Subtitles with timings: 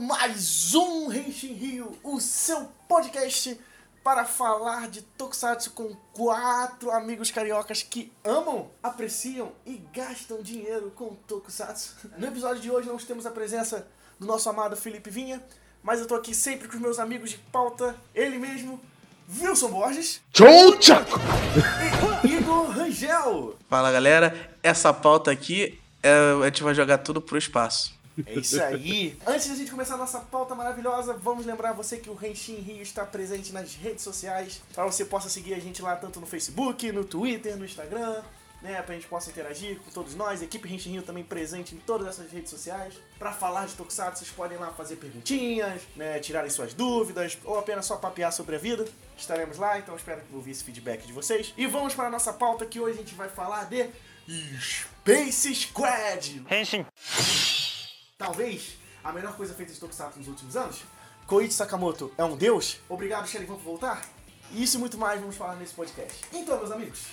[0.00, 3.58] mais um Henshin Rio, o seu podcast
[4.02, 11.14] para falar de Tokusatsu com quatro amigos cariocas que amam, apreciam e gastam dinheiro com
[11.26, 11.94] Tokusatsu.
[12.16, 13.86] No episódio de hoje nós temos a presença
[14.18, 15.42] do nosso amado Felipe Vinha,
[15.82, 18.80] mas eu tô aqui sempre com os meus amigos de pauta, ele mesmo,
[19.40, 20.48] Wilson Borges Tchau,
[22.24, 23.56] e Igor Rangel.
[23.68, 28.01] Fala galera, essa pauta aqui é, a gente vai jogar tudo pro espaço.
[28.26, 29.18] É isso aí.
[29.26, 32.56] Antes de a gente começar a nossa pauta maravilhosa, vamos lembrar você que o Renshin
[32.56, 36.26] Rio está presente nas redes sociais, para você possa seguir a gente lá tanto no
[36.26, 38.22] Facebook, no Twitter, no Instagram,
[38.62, 40.40] né, pra gente possa interagir com todos nós.
[40.40, 42.94] A equipe Renshin Rio também presente em todas essas redes sociais.
[43.18, 47.86] Para falar de Tokusatsu, vocês podem lá fazer perguntinhas, né, tirarem suas dúvidas, ou apenas
[47.86, 48.86] só papear sobre a vida.
[49.16, 51.52] Estaremos lá, então espero que ouvir esse feedback de vocês.
[51.56, 53.88] E vamos para a nossa pauta que hoje a gente vai falar de
[54.60, 56.44] Space Squad.
[56.50, 56.86] Henshin.
[58.22, 60.84] Talvez a melhor coisa feita de Tokusatsu nos últimos anos.
[61.26, 62.78] Koichi Sakamoto é um deus.
[62.88, 64.06] Obrigado, Sherifan, por voltar.
[64.52, 66.20] Isso e muito mais vamos falar nesse podcast.
[66.32, 67.06] Então, meus amigos,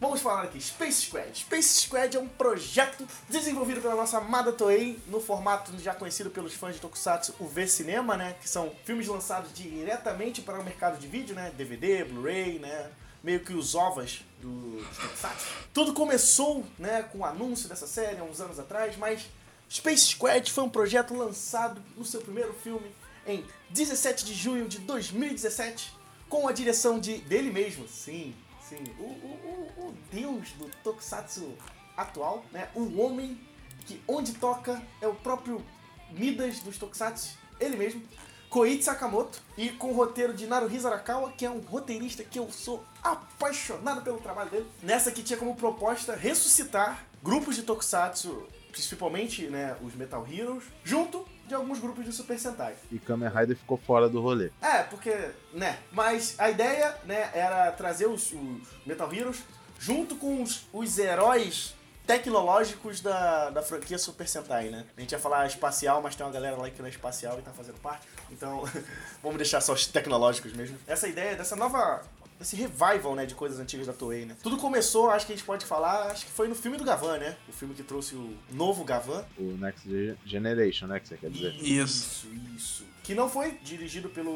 [0.00, 0.60] vamos falar aqui.
[0.60, 1.38] Space Squad.
[1.38, 6.54] Space Squad é um projeto desenvolvido pela nossa amada Toei no formato já conhecido pelos
[6.54, 8.34] fãs de Tokusatsu, o V-Cinema, né?
[8.40, 11.52] Que são filmes lançados diretamente para o mercado de vídeo, né?
[11.56, 12.90] DVD, Blu-ray, né?
[13.22, 15.46] Meio que os ovas do, Tokusatsu.
[15.72, 19.28] Tudo começou, né, com o anúncio dessa série há uns anos atrás, mas
[19.72, 22.94] Space Squad foi um projeto lançado no seu primeiro filme
[23.26, 25.94] em 17 de junho de 2017,
[26.28, 28.34] com a direção de dele mesmo, sim,
[28.68, 31.56] sim, o, o, o, o deus do Tokusatsu
[31.96, 32.68] atual, né?
[32.74, 33.40] O homem
[33.86, 35.64] que onde toca é o próprio
[36.10, 38.02] Midas dos Tokusatsu, ele mesmo,
[38.50, 42.52] Koichi Sakamoto, e com o roteiro de Naruhisa Arakawa, que é um roteirista que eu
[42.52, 44.70] sou apaixonado pelo trabalho dele.
[44.82, 51.24] Nessa que tinha como proposta ressuscitar grupos de Tokusatsu principalmente né, os Metal Heroes, junto
[51.46, 52.74] de alguns grupos de Super Sentai.
[52.90, 54.50] E Kamen Rider ficou fora do rolê.
[54.60, 55.14] É, porque,
[55.52, 59.42] né, mas a ideia, né, era trazer os, os Metal Heroes
[59.78, 61.74] junto com os, os heróis
[62.06, 64.84] tecnológicos da, da franquia Super Sentai, né?
[64.96, 67.42] A gente ia falar espacial, mas tem uma galera lá que não é espacial e
[67.42, 68.06] tá fazendo parte.
[68.30, 68.64] Então,
[69.22, 70.78] vamos deixar só os tecnológicos mesmo.
[70.86, 72.02] Essa ideia dessa nova
[72.42, 74.36] esse revival, né, de coisas antigas da Toei, né?
[74.42, 77.18] Tudo começou, acho que a gente pode falar, acho que foi no filme do Gavan,
[77.18, 77.36] né?
[77.48, 79.24] O filme que trouxe o novo Gavan.
[79.38, 79.88] O Next
[80.26, 81.54] Generation, né, que você quer dizer?
[81.54, 82.26] Isso.
[82.26, 82.92] Isso, isso.
[83.02, 84.30] Que não foi dirigido pelo,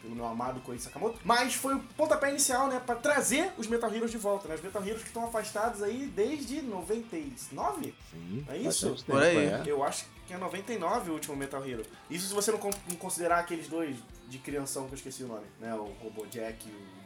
[0.00, 3.92] pelo meu amado Koichi Sakamoto, mas foi o pontapé inicial, né, pra trazer os Metal
[3.94, 4.54] Heroes de volta, né?
[4.54, 7.94] Os Metal Heroes que estão afastados aí desde 99?
[8.10, 8.44] Sim.
[8.48, 8.90] É isso?
[8.90, 9.36] bastante Por aí.
[9.36, 9.62] é.
[9.66, 11.82] Eu acho que é 99 o último Metal Hero.
[12.08, 13.96] Isso se você não, con- não considerar aqueles dois
[14.28, 15.74] de crianção que eu esqueci o nome, né?
[15.74, 16.99] O Robojack e o, e o, e o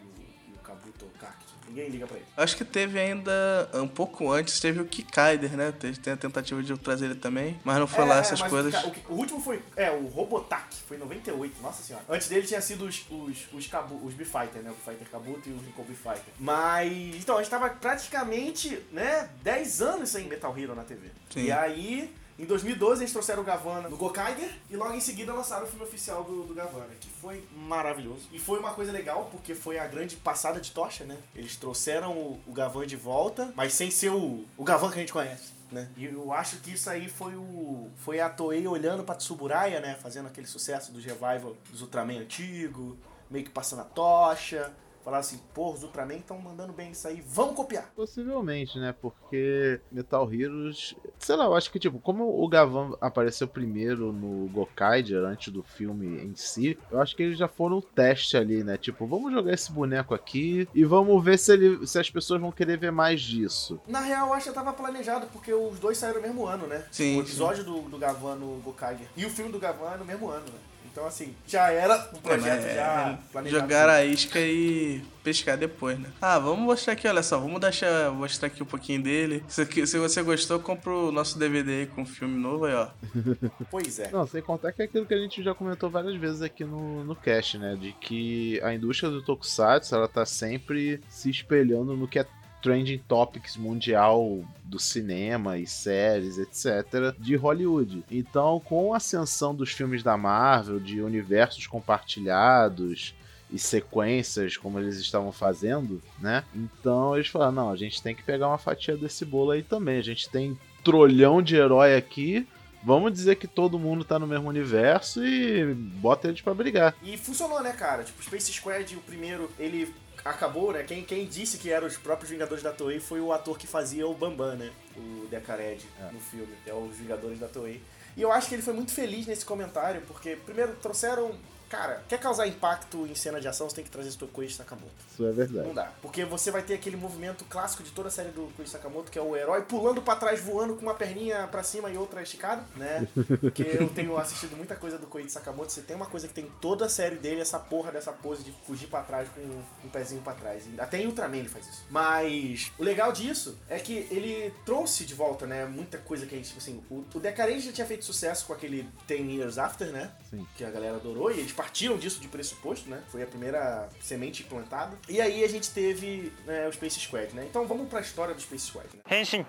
[0.64, 1.54] Kabuto Cactus.
[1.69, 2.26] Ninguém liga pra ele.
[2.36, 3.32] Acho que teve ainda
[3.75, 5.72] um pouco antes, teve o Kikaider, né?
[5.72, 8.75] Tem a tentativa de trazer ele também, mas não foi lá essas coisas.
[8.84, 9.62] O, o último foi.
[9.76, 12.04] É, o Robotac, foi em 98, nossa senhora.
[12.08, 14.70] Antes dele tinha sido os, os, os, Kabu, os B-Fighter, né?
[14.70, 16.34] O B-Fighter Kabuto e o Rico B-Fighter.
[16.38, 17.16] Mas.
[17.16, 19.28] Então, a gente tava praticamente, né?
[19.42, 21.08] 10 anos sem Metal Hero na TV.
[21.31, 21.44] Sim.
[21.44, 22.14] E aí.
[22.39, 25.84] Em 2012 eles trouxeram o Gavana no Gokaiger e logo em seguida lançaram o filme
[25.84, 28.28] oficial do, do Gavana, que foi maravilhoso.
[28.33, 31.17] E foi uma coisa legal porque foi a grande passada de tocha, né?
[31.34, 35.00] Eles trouxeram o, o Gavan de volta, mas sem ser o, o Gavan que a
[35.00, 35.53] gente conhece.
[35.71, 35.89] Né?
[35.97, 39.97] E eu acho que isso aí foi o foi a Toei olhando pra Tsuburaya, né,
[40.00, 42.97] fazendo aquele sucesso dos revival dos Ultraman antigo,
[43.31, 44.73] meio que passando a tocha,
[45.04, 47.92] falar assim, pô, os Ultraman estão mandando bem isso aí, vamos copiar.
[47.94, 48.94] Possivelmente, né?
[49.00, 50.94] Porque Metal Heroes.
[51.19, 55.62] Sei lá, eu acho que, tipo, como o Gavan apareceu primeiro no Gokaider antes do
[55.62, 58.78] filme em si, eu acho que eles já foram o teste ali, né?
[58.78, 62.50] Tipo, vamos jogar esse boneco aqui e vamos ver se, ele, se as pessoas vão
[62.50, 63.78] querer ver mais disso.
[63.87, 66.84] Na real, eu acho que tava planejado, porque os dois saíram no mesmo ano, né?
[66.91, 70.31] Sim, O episódio do, do Gavan no Gokaiger e o filme do Gavan no mesmo
[70.31, 70.59] ano, né?
[70.94, 73.61] Então, assim, já era um projeto É, já planejado.
[73.62, 76.08] jogar a isca e pescar depois, né?
[76.23, 79.43] Ah, vamos mostrar aqui, olha só, vamos deixar, mostrar aqui um pouquinho dele.
[79.49, 82.87] Se, se você gostou, compra o nosso DVD aí com o filme novo aí, ó.
[83.73, 84.08] Pois é.
[84.12, 87.02] Não, sem contar que é aquilo que a gente já comentou várias vezes aqui no,
[87.02, 87.75] no cast, né?
[87.75, 92.26] De que a indústria do Tokusatsu, ela tá sempre se espelhando no que é
[92.64, 98.02] trending topics mundial do cinema e séries, etc., de Hollywood.
[98.11, 103.14] Então, com a ascensão dos filmes da Marvel, de universos compartilhados
[103.50, 106.43] e sequências como eles estavam fazendo, né?
[106.55, 109.99] Então eles falaram, não, a gente tem que pegar uma fatia desse bolo aí também.
[109.99, 112.49] A gente tem trolhão de herói aqui,
[112.87, 116.94] Vamos dizer que todo mundo tá no mesmo universo e bota eles pra brigar.
[117.02, 118.05] E funcionou, né, cara?
[118.05, 119.90] Tipo, Space Squad, o primeiro, ele
[120.25, 120.82] acabou, né?
[120.82, 124.06] Quem, quem disse que eram os próprios Vingadores da Toei foi o ator que fazia
[124.06, 124.73] o Bambam, né?
[124.97, 126.11] O Decared É.
[126.12, 127.82] no filme, que é os Vingadores da Toei.
[128.17, 131.35] E eu acho que ele foi muito feliz nesse comentário, porque, primeiro, trouxeram
[131.69, 134.93] Cara, quer causar impacto em cena de ação, você tem que trazer o Koichi Sakamoto.
[135.12, 135.66] Isso é verdade.
[135.66, 135.93] Não dá.
[136.00, 139.19] Porque você vai ter aquele movimento clássico de toda a série do Koichi Sakamoto, que
[139.19, 142.64] é o herói pulando para trás, voando com uma perninha para cima e outra esticada,
[142.76, 143.06] né?
[143.40, 145.72] Porque eu tenho assistido muita coisa do Koichi Sakamoto.
[145.72, 148.52] Você tem uma coisa que tem toda a série dele, essa porra dessa pose de
[148.67, 150.64] fugir para trás com um pezinho para trás.
[150.78, 151.84] Até em Ultraman ele faz isso.
[151.90, 155.64] Mas o legal disso é que ele trouxe de volta, né?
[155.64, 158.52] Muita coisa que a gente, tipo assim, o, o Decarense já tinha feito sucesso com
[158.52, 160.12] aquele Ten Years After, né?
[160.31, 160.46] Sim.
[160.56, 163.03] Que a galera adorou e eles partiram disso de pressuposto, né?
[163.11, 164.99] Foi a primeira semente plantada.
[165.09, 167.47] E aí a gente teve né, o Space Squad, né?
[167.49, 169.21] Então vamos para a história do Space Squad, né?
[169.21, 169.47] Henshin.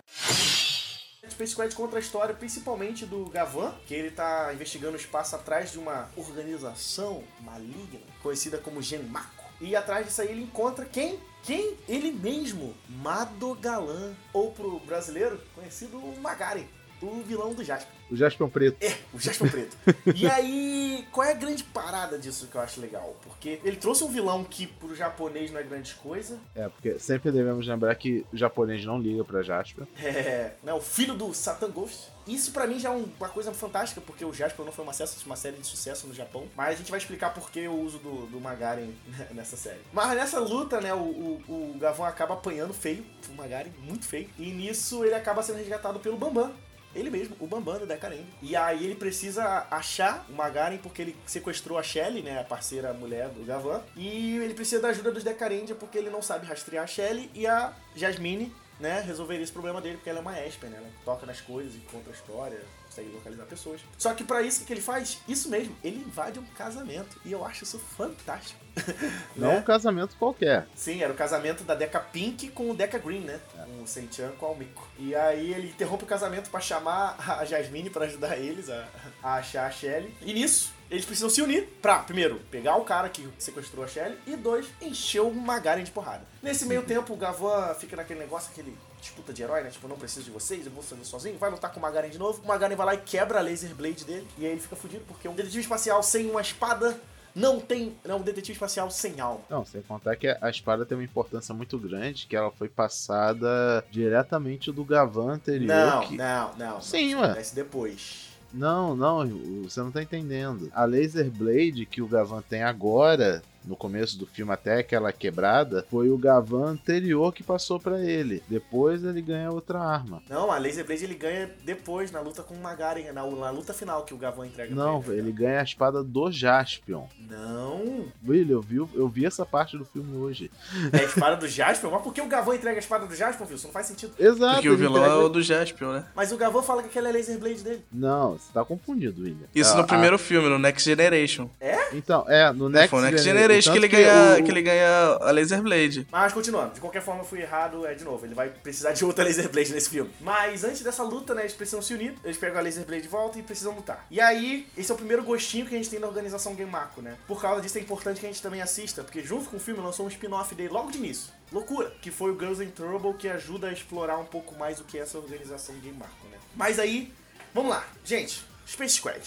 [1.29, 5.71] Space Squad conta a história principalmente do Gavan, que ele tá investigando o espaço atrás
[5.71, 9.45] de uma organização maligna conhecida como Genmako.
[9.59, 11.19] E atrás disso aí ele encontra quem?
[11.43, 11.77] Quem?
[11.87, 16.67] Ele mesmo, Madogalan, ou pro brasileiro, conhecido Magari,
[17.07, 17.93] o vilão do Jasper.
[18.09, 18.83] O Jasper Preto.
[18.83, 19.77] É, o Jasper Preto.
[20.15, 23.15] e aí, qual é a grande parada disso que eu acho legal?
[23.23, 26.39] Porque ele trouxe um vilão que pro japonês não é grande coisa.
[26.53, 29.87] É, porque sempre devemos lembrar que o japonês não liga pra Jasper.
[30.01, 32.13] É, né, o filho do Satan Ghost.
[32.27, 34.93] Isso para mim já é uma coisa fantástica, porque o Jasper não foi uma,
[35.25, 36.47] uma série de sucesso no Japão.
[36.55, 38.89] Mas a gente vai explicar por que o uso do, do Magaren
[39.31, 39.79] nessa série.
[39.93, 44.29] Mas nessa luta, né, o, o, o Gavão acaba apanhando feio, o Magaren, muito feio.
[44.39, 46.51] E nisso ele acaba sendo resgatado pelo Bambam,
[46.95, 48.25] ele mesmo, o Bambam do Decarengue.
[48.41, 52.93] E aí ele precisa achar o Magaren porque ele sequestrou a Shelly, né, a parceira
[52.93, 53.81] mulher do Gavan.
[53.95, 57.45] E ele precisa da ajuda dos Decarendia porque ele não sabe rastrear a Shelly e
[57.45, 61.25] a Jasmine, né, resolveria esse problema dele porque ela é uma Esper, né, ela toca
[61.25, 62.59] nas coisas e conta a história,
[62.95, 63.81] consegue localizar pessoas.
[63.97, 65.19] Só que para isso, o que ele faz?
[65.27, 67.19] Isso mesmo, ele invade um casamento.
[67.25, 68.59] E eu acho isso fantástico.
[69.35, 69.59] Não né?
[69.59, 70.67] um casamento qualquer.
[70.75, 73.39] Sim, era o casamento da Deca Pink com o Deca Green, né?
[73.57, 73.81] É.
[73.81, 74.87] O Senchan com o Almiko.
[74.97, 78.87] E aí ele interrompe o casamento para chamar a Jasmine para ajudar eles a,
[79.21, 80.13] a achar a Shelly.
[80.21, 84.17] E nisso, eles precisam se unir pra, primeiro, pegar o cara que sequestrou a Shelly
[84.27, 86.25] e, dois, encher o Magaren de porrada.
[86.41, 89.69] Nesse meio tempo, o Gavan fica naquele negócio, aquele disputa de herói, né?
[89.69, 91.37] Tipo, não preciso de vocês, eu vou fazer sozinho.
[91.37, 92.41] Vai lutar com o Magaren de novo.
[92.43, 94.27] O Magaren vai lá e quebra a laser blade dele.
[94.37, 96.99] E aí ele fica fudido, porque um detetive espacial sem uma espada
[97.35, 97.95] não tem.
[98.03, 99.41] Não, um detetive espacial sem alma.
[99.49, 103.85] Não, sem contar que a espada tem uma importância muito grande, que ela foi passada
[103.91, 105.67] diretamente do Gavan anterior.
[105.67, 106.17] Não, que...
[106.17, 106.81] não, não.
[106.81, 107.25] Sim, ué.
[107.25, 108.25] Acontece depois.
[108.53, 109.27] Não, não,
[109.63, 110.71] você não tá entendendo.
[110.73, 115.85] A Laser Blade que o Gavan tem agora no começo do filme até aquela quebrada,
[115.89, 118.43] foi o Gavan anterior que passou para ele.
[118.47, 120.21] Depois ele ganha outra arma.
[120.29, 123.73] Não, a Laser Blade ele ganha depois, na luta com o Magaren, na, na luta
[123.73, 127.07] final que o Gavan entrega Não, ele, ele ganha a espada do Jaspion.
[127.19, 128.05] Não.
[128.27, 130.51] William, eu vi, eu vi essa parte do filme hoje.
[130.91, 131.91] É a espada do Jaspion?
[131.91, 133.55] Mas por que o Gavan entrega a espada do Jaspion, viu?
[133.55, 134.13] Isso não faz sentido.
[134.19, 134.55] Exato.
[134.55, 135.21] Porque o vilão entrega...
[135.21, 136.05] é o do Jaspion, né?
[136.15, 137.85] Mas o Gavan fala que aquela é a Laser Blade dele.
[137.91, 139.47] Não, você tá confundido, William.
[139.53, 140.19] Isso a, no primeiro a...
[140.19, 141.49] filme, no Next Generation.
[141.59, 141.95] É?
[141.95, 146.07] Então, é, no Next, Next Generation que ele ganha que ele ganha a Laser Blade.
[146.11, 149.03] Mas continuando, de qualquer forma eu fui errado, é de novo, ele vai precisar de
[149.05, 150.11] outra Laser Blade nesse filme.
[150.21, 153.07] Mas antes dessa luta, né, eles precisam se unir, eles pegam a Laser Blade de
[153.07, 154.05] volta e precisam lutar.
[154.09, 157.15] E aí, esse é o primeiro gostinho que a gente tem da organização Genmako, né?
[157.27, 159.81] Por causa disso é importante que a gente também assista, porque junto com o filme
[159.81, 161.33] lançou um spin-off dele logo de início.
[161.51, 161.91] Loucura!
[162.01, 164.97] Que foi o Girls in Trouble, que ajuda a explorar um pouco mais o que
[164.97, 166.37] é essa organização Genmako, né?
[166.55, 167.13] Mas aí,
[167.53, 167.85] vamos lá.
[168.03, 169.21] Gente, Space Squad.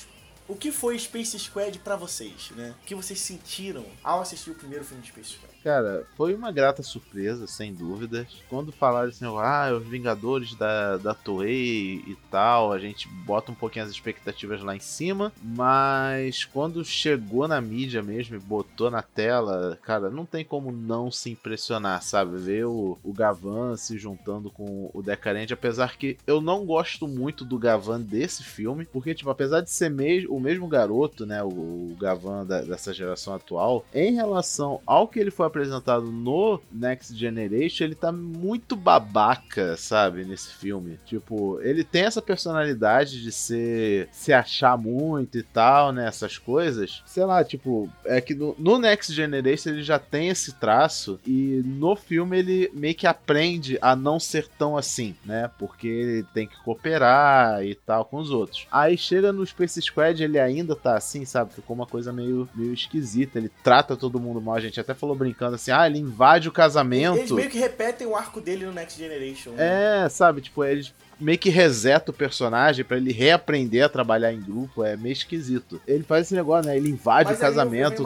[0.49, 2.75] O que foi Space Squad para vocês, né?
[2.83, 5.48] O que vocês sentiram ao assistir o primeiro filme de Space Squad?
[5.69, 8.43] Cara, foi uma grata surpresa, sem dúvidas.
[8.49, 13.55] Quando falaram assim, ah, os Vingadores da, da Toei e tal, a gente bota um
[13.55, 19.03] pouquinho as expectativas lá em cima, mas quando chegou na mídia mesmo e botou na
[19.03, 22.39] tela, cara, não tem como não se impressionar, sabe?
[22.39, 27.45] Ver o, o Gavan se juntando com o Decarente, apesar que eu não gosto muito
[27.45, 29.93] do Gavan desse filme, porque, tipo, apesar de ser
[30.31, 35.21] o mesmo garoto, né, o, o Gavan da, dessa geração atual, em relação ao que
[35.21, 40.99] ele foi apresentado no Next Generation, ele tá muito babaca, sabe, nesse filme.
[41.05, 47.03] Tipo, ele tem essa personalidade de ser se achar muito e tal, né, essas coisas.
[47.07, 51.63] Sei lá, tipo, é que no, no Next Generation ele já tem esse traço e
[51.65, 55.51] no filme ele meio que aprende a não ser tão assim, né?
[55.59, 58.67] Porque ele tem que cooperar e tal com os outros.
[58.71, 61.53] Aí chega no Space Squad, ele ainda tá assim, sabe?
[61.53, 63.39] Ficou uma coisa meio, meio esquisita.
[63.39, 64.55] Ele trata todo mundo mal.
[64.55, 67.19] A gente até falou brincando brincando assim, ah, ele invade o casamento.
[67.19, 69.53] Eles meio que repetem o arco dele no Next Generation.
[69.53, 70.05] Né?
[70.05, 74.41] É, sabe, tipo, eles meio que reseta o personagem para ele reaprender a trabalhar em
[74.41, 75.81] grupo, é meio esquisito.
[75.87, 76.77] Ele faz esse negócio, né?
[76.77, 78.03] Ele invade Mas o casamento.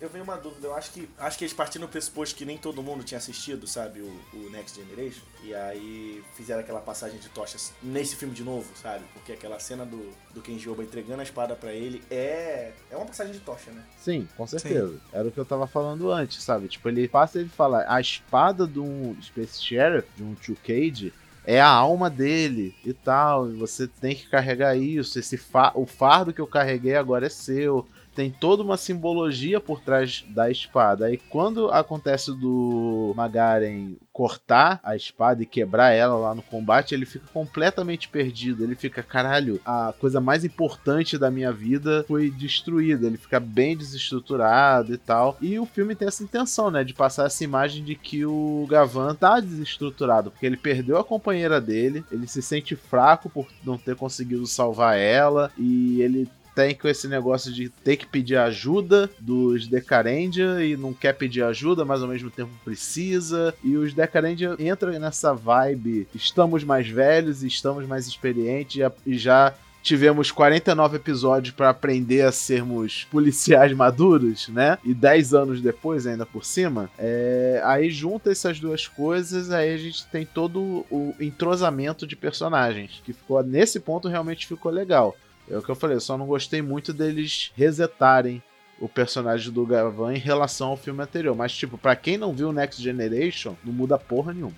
[0.00, 2.58] Eu, venho uma dúvida, eu acho que acho que eles partiram no pressuposto que nem
[2.58, 7.28] todo mundo tinha assistido, sabe, o, o, Next Generation, e aí fizeram aquela passagem de
[7.30, 9.02] tochas nesse filme de novo, sabe?
[9.14, 13.06] Porque aquela cena do, do Kenji Oba entregando a espada para ele é é uma
[13.06, 13.82] passagem de tocha, né?
[13.98, 14.92] Sim, com certeza.
[14.92, 15.00] Sim.
[15.12, 16.68] Era o que eu tava falando antes, sabe?
[16.68, 21.14] Tipo, ele passa ele fala, a espada de um Space Sheriff, de um Two Cage,
[21.46, 23.50] é a alma dele e tal.
[23.50, 25.18] E você tem que carregar isso.
[25.18, 29.80] Esse fa o fardo que eu carreguei agora é seu tem toda uma simbologia por
[29.80, 31.12] trás da espada.
[31.12, 37.04] E quando acontece do Magaren cortar a espada e quebrar ela lá no combate, ele
[37.04, 38.62] fica completamente perdido.
[38.62, 43.06] Ele fica, caralho, a coisa mais importante da minha vida foi destruída.
[43.06, 45.36] Ele fica bem desestruturado e tal.
[45.40, 49.14] E o filme tem essa intenção, né, de passar essa imagem de que o Gavan
[49.14, 53.96] tá desestruturado, porque ele perdeu a companheira dele, ele se sente fraco por não ter
[53.96, 59.66] conseguido salvar ela e ele tem com esse negócio de ter que pedir ajuda dos
[59.66, 63.54] Decarendia e não quer pedir ajuda, mas ao mesmo tempo precisa.
[63.62, 70.30] E os Decarendia entram nessa vibe: estamos mais velhos estamos mais experientes e já tivemos
[70.30, 74.78] 49 episódios para aprender a sermos policiais maduros, né?
[74.82, 76.90] E 10 anos depois, ainda por cima.
[76.98, 77.60] É...
[77.64, 83.12] Aí junta essas duas coisas, aí a gente tem todo o entrosamento de personagens, que
[83.12, 85.14] ficou nesse ponto realmente ficou legal.
[85.48, 88.42] É o que eu falei, eu só não gostei muito deles resetarem
[88.80, 91.34] o personagem do Gavan em relação ao filme anterior.
[91.36, 94.56] Mas, tipo, para quem não viu Next Generation, não muda porra nenhuma.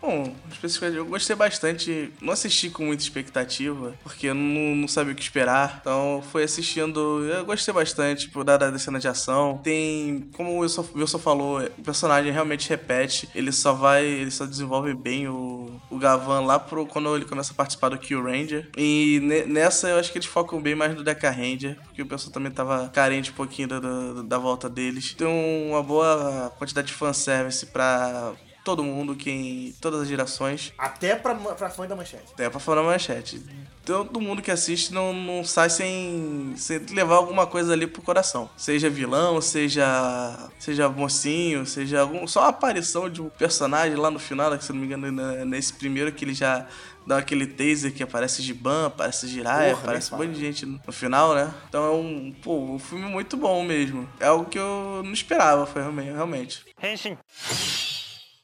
[0.00, 0.32] Bom,
[0.94, 2.12] eu gostei bastante.
[2.22, 5.78] Não assisti com muita expectativa, porque eu não, não sabia o que esperar.
[5.80, 7.24] Então fui assistindo.
[7.24, 9.58] Eu gostei bastante, tipo, da, da cena de ação.
[9.58, 10.30] Tem.
[10.34, 13.28] Como o Wilson, falou, o personagem realmente repete.
[13.34, 14.04] Ele só vai.
[14.04, 17.98] Ele só desenvolve bem o, o Gavan lá pro, quando ele começa a participar do
[17.98, 18.70] Kill Ranger.
[18.76, 22.06] E ne, nessa eu acho que eles focam bem mais no Deca Ranger, porque o
[22.06, 25.12] pessoal também tava carente um pouquinho da, da, da volta deles.
[25.14, 28.36] Tem uma boa quantidade de fanservice pra
[28.68, 29.74] todo mundo, quem.
[29.80, 30.74] todas as gerações.
[30.76, 32.34] Até pra, pra fã da manchete.
[32.34, 33.42] Até pra fã da manchete.
[33.82, 38.50] Todo mundo que assiste não, não sai sem, sem levar alguma coisa ali pro coração.
[38.58, 40.50] Seja vilão, seja.
[40.58, 42.26] seja mocinho, seja algum.
[42.26, 46.12] Só a aparição de um personagem lá no final, se não me engano, nesse primeiro
[46.12, 46.66] que ele já
[47.06, 51.34] dá aquele taser que aparece Giban, aparece Jiraiya, aparece um monte de gente no final,
[51.34, 51.54] né?
[51.70, 54.06] Então é um, pô, um filme muito bom mesmo.
[54.20, 56.62] É algo que eu não esperava, foi realmente.
[56.82, 57.16] Henshin.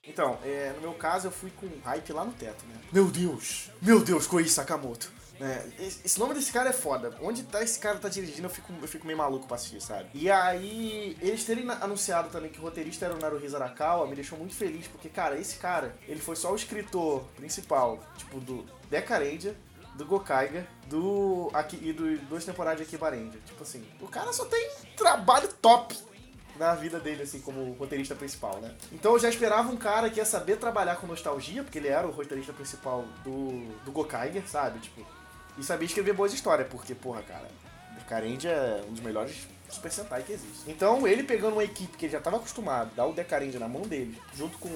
[0.07, 2.75] Então, é, no meu caso eu fui com hype lá no teto, né?
[2.93, 3.71] Meu Deus!
[3.81, 5.11] Meu Deus, Koichi Sakamoto!
[5.41, 7.17] É, esse nome desse cara é foda.
[7.21, 10.09] Onde tá esse cara tá dirigindo, eu fico, eu fico meio maluco pra assistir, sabe?
[10.15, 14.39] E aí, eles terem anunciado também que o roteirista era o Naruhisa Arakawa me deixou
[14.39, 19.57] muito feliz, porque, cara, esse cara, ele foi só o escritor principal, tipo, do Decarendia,
[19.97, 23.41] do Gokaiga, do aqui, e do duas temporadas de Akibarendia.
[23.45, 25.97] Tipo assim, o cara só tem trabalho top
[26.57, 28.75] na vida dele, assim, como roteirista principal, né?
[28.93, 32.07] Então eu já esperava um cara que ia saber trabalhar com nostalgia, porque ele era
[32.07, 34.79] o roteirista principal do, do Gokaiger, sabe?
[34.79, 35.05] Tipo,
[35.59, 37.49] e sabia escrever boas histórias, porque, porra, cara,
[38.01, 40.71] o Karendia é um dos melhores Super Sentai que existe.
[40.71, 43.83] Então, ele pegando uma equipe que ele já estava acostumado, dar o Decarendia na mão
[43.83, 44.71] dele, junto com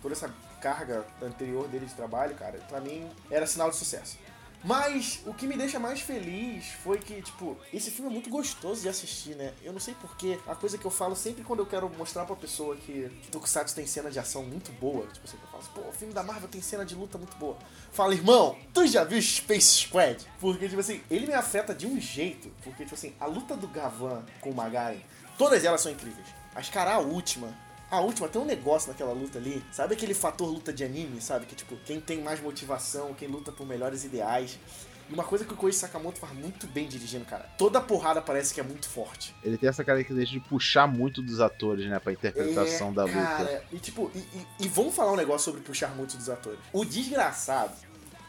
[0.00, 4.18] toda essa carga anterior dele de trabalho, cara, pra mim era sinal de sucesso.
[4.64, 8.82] Mas o que me deixa mais feliz foi que, tipo, esse filme é muito gostoso
[8.82, 9.52] de assistir, né?
[9.62, 10.38] Eu não sei porquê.
[10.46, 13.86] A coisa que eu falo sempre quando eu quero mostrar pra pessoa que Tokusatsu tem
[13.86, 16.60] cena de ação muito boa, tipo assim, eu falo pô, o filme da Marvel tem
[16.60, 17.56] cena de luta muito boa.
[17.92, 20.24] Fala, irmão, tu já viu Space Squad?
[20.40, 22.50] Porque, tipo assim, ele me afeta de um jeito.
[22.62, 25.00] Porque, tipo assim, a luta do Gavan com o Magaren,
[25.36, 26.26] todas elas são incríveis.
[26.54, 27.48] Mas, cara, a última,
[27.92, 29.62] a última, tem um negócio naquela luta ali.
[29.70, 31.44] Sabe aquele fator luta de anime, sabe?
[31.44, 34.58] Que tipo, quem tem mais motivação, quem luta por melhores ideais.
[35.10, 37.44] E uma coisa que o Koichi Sakamoto faz muito bem dirigindo, cara.
[37.58, 39.34] Toda porrada parece que é muito forte.
[39.44, 41.98] Ele tem essa característica de puxar muito dos atores, né?
[41.98, 43.18] Pra interpretação é, da luta.
[43.18, 46.60] Cara, e tipo, e, e, e, vamos falar um negócio sobre puxar muito dos atores.
[46.72, 47.74] O desgraçado.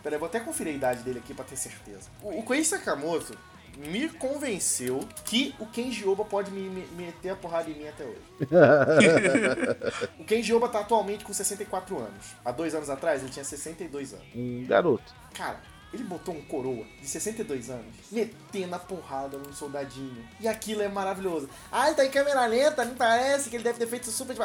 [0.04, 2.10] Peraí, vou até conferir a idade dele aqui pra ter certeza.
[2.22, 3.38] O, o Koichi Sakamoto,
[3.78, 8.04] me convenceu que o Kenji Oba pode me, me, meter a porrada em mim até
[8.04, 8.22] hoje.
[10.20, 12.26] o Kenji Oba tá atualmente com 64 anos.
[12.44, 14.26] Há dois anos atrás ele tinha 62 anos.
[14.36, 15.14] Um garoto.
[15.34, 15.60] Cara,
[15.94, 20.26] ele botou um coroa de 62 anos, metendo a porrada num soldadinho.
[20.40, 21.50] E aquilo é maravilhoso.
[21.72, 24.36] Ah, ele tá em câmera lenta, me parece que ele deve ter feito super.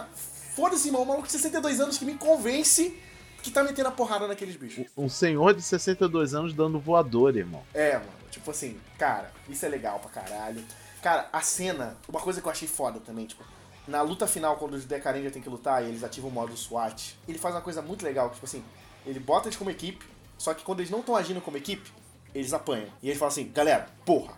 [0.55, 2.99] Foda-se, irmão, um maluco de 62 anos que me convence
[3.43, 4.87] que tá metendo a porrada naqueles bichos.
[4.97, 7.63] Um senhor de 62 anos dando voador, irmão.
[7.73, 8.18] É, mano.
[8.31, 10.65] Tipo assim, cara, isso é legal pra caralho.
[11.03, 13.45] Cara, a cena, uma coisa que eu achei foda também, tipo,
[13.87, 17.17] na luta final, quando os Decarendia tem que lutar e eles ativam o modo SWAT,
[17.27, 18.63] ele faz uma coisa muito legal, tipo assim,
[19.07, 20.05] ele bota eles como equipe,
[20.37, 21.91] só que quando eles não estão agindo como equipe,
[22.35, 22.89] eles apanham.
[23.03, 24.35] E ele fala assim, galera, porra,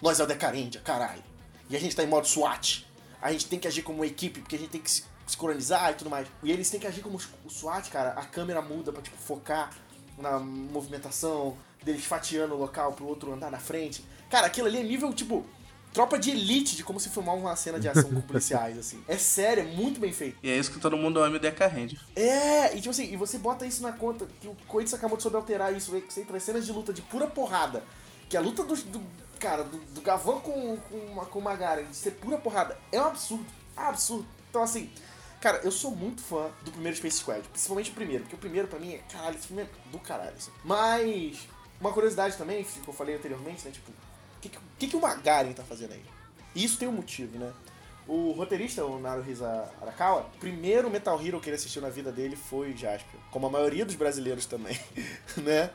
[0.00, 1.22] nós é o Decarendia, caralho.
[1.68, 2.86] E a gente tá em modo SWAT.
[3.20, 5.94] A gente tem que agir como equipe, porque a gente tem que se sincronizar e
[5.94, 6.28] tudo mais.
[6.42, 8.10] E eles têm que agir como o SWAT, cara.
[8.10, 9.70] A câmera muda pra, tipo, focar
[10.18, 14.04] na movimentação, deles fatiando o local pro outro andar na frente.
[14.30, 15.44] Cara, aquilo ali é nível, tipo,
[15.92, 19.02] tropa de elite de como se filmar uma cena de ação com policiais, assim.
[19.06, 20.36] É sério, é muito bem feito.
[20.42, 22.00] E é isso que todo mundo ama o Deca Ranger.
[22.16, 25.36] É, e tipo assim, e você bota isso na conta, que o Koichi Sakamoto soube
[25.36, 27.84] alterar isso, que você traz cenas de luta de pura porrada.
[28.28, 29.00] Que a luta do, do
[29.38, 33.04] cara, do, do Gavan com, com, com o Magaren, de ser pura porrada, é um
[33.04, 33.46] absurdo.
[33.76, 34.26] É um absurdo.
[34.50, 34.90] Então assim,
[35.44, 38.66] cara, eu sou muito fã do primeiro Space Squad, principalmente o primeiro, porque o primeiro
[38.66, 40.50] pra mim é, caralho, esse filme é do caralho, assim.
[40.64, 41.46] Mas,
[41.78, 45.52] uma curiosidade também, que eu falei anteriormente, né, tipo, o que, que, que o Magaren
[45.52, 46.02] tá fazendo aí?
[46.56, 47.52] Isso tem um motivo, né?
[48.08, 52.36] O roteirista, o Naruhisa Arakawa, o primeiro Metal Hero que ele assistiu na vida dele
[52.36, 53.20] foi Jasper.
[53.30, 54.78] Como a maioria dos brasileiros também,
[55.36, 55.70] né?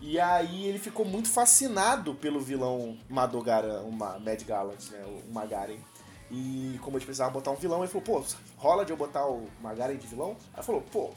[0.00, 5.02] E aí ele ficou muito fascinado pelo vilão Madogara, uma Mad Gallant, né?
[5.04, 5.78] O Magaren.
[6.30, 8.24] E como eles precisavam botar um vilão, ele falou, pô,
[8.56, 10.36] rola de eu botar o Magaren de vilão?
[10.54, 11.10] Aí falou, pô,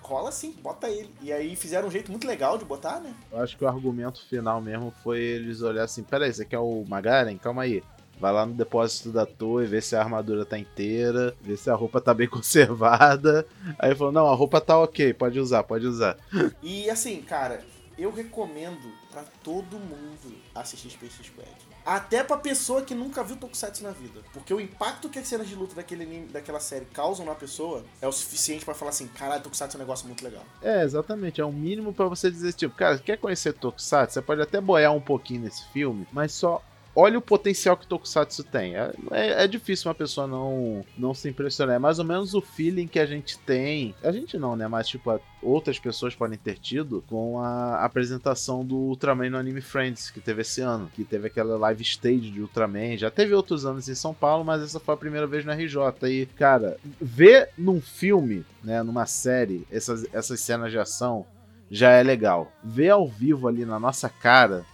[0.00, 1.10] rola sim, bota ele.
[1.20, 3.14] E aí fizeram um jeito muito legal de botar, né?
[3.32, 6.84] Eu acho que o argumento final mesmo foi eles olhar assim, peraí, você quer o
[6.86, 7.36] Magaren?
[7.38, 7.82] Calma aí.
[8.20, 11.74] Vai lá no depósito da torre, vê se a armadura tá inteira, vê se a
[11.74, 13.44] roupa tá bem conservada.
[13.76, 16.16] Aí falou, não, a roupa tá ok, pode usar, pode usar.
[16.62, 17.64] E assim, cara,
[17.98, 21.73] eu recomendo para todo mundo assistir Space Squad.
[21.84, 24.20] Até pra pessoa que nunca viu Tokusatsu na vida.
[24.32, 27.84] Porque o impacto que as cenas de luta daquele anime, daquela série causam na pessoa
[28.00, 30.42] é o suficiente para falar assim, caralho, Tokusatsu é um negócio muito legal.
[30.62, 31.40] É, exatamente.
[31.40, 34.14] É o mínimo para você dizer, tipo, cara, quer conhecer Tokusatsu?
[34.14, 36.62] Você pode até boiar um pouquinho nesse filme, mas só
[36.94, 38.76] olha o potencial que Tokusatsu tem.
[38.76, 41.76] É, é, é, difícil uma pessoa não, não se impressionar.
[41.76, 43.94] É mais ou menos o feeling que a gente tem.
[44.02, 44.68] A gente não, né?
[44.68, 50.10] Mas, tipo, outras pessoas podem ter tido com a apresentação do Ultraman no Anime Friends,
[50.10, 50.90] que teve esse ano.
[50.94, 52.96] Que teve aquela live stage de Ultraman.
[52.96, 55.78] Já teve outros anos em São Paulo, mas essa foi a primeira vez no RJ.
[56.08, 58.82] E, cara, ver num filme, né?
[58.82, 61.26] Numa série, essas, essas cenas de ação
[61.70, 62.52] já é legal.
[62.62, 64.64] Ver ao vivo ali na nossa cara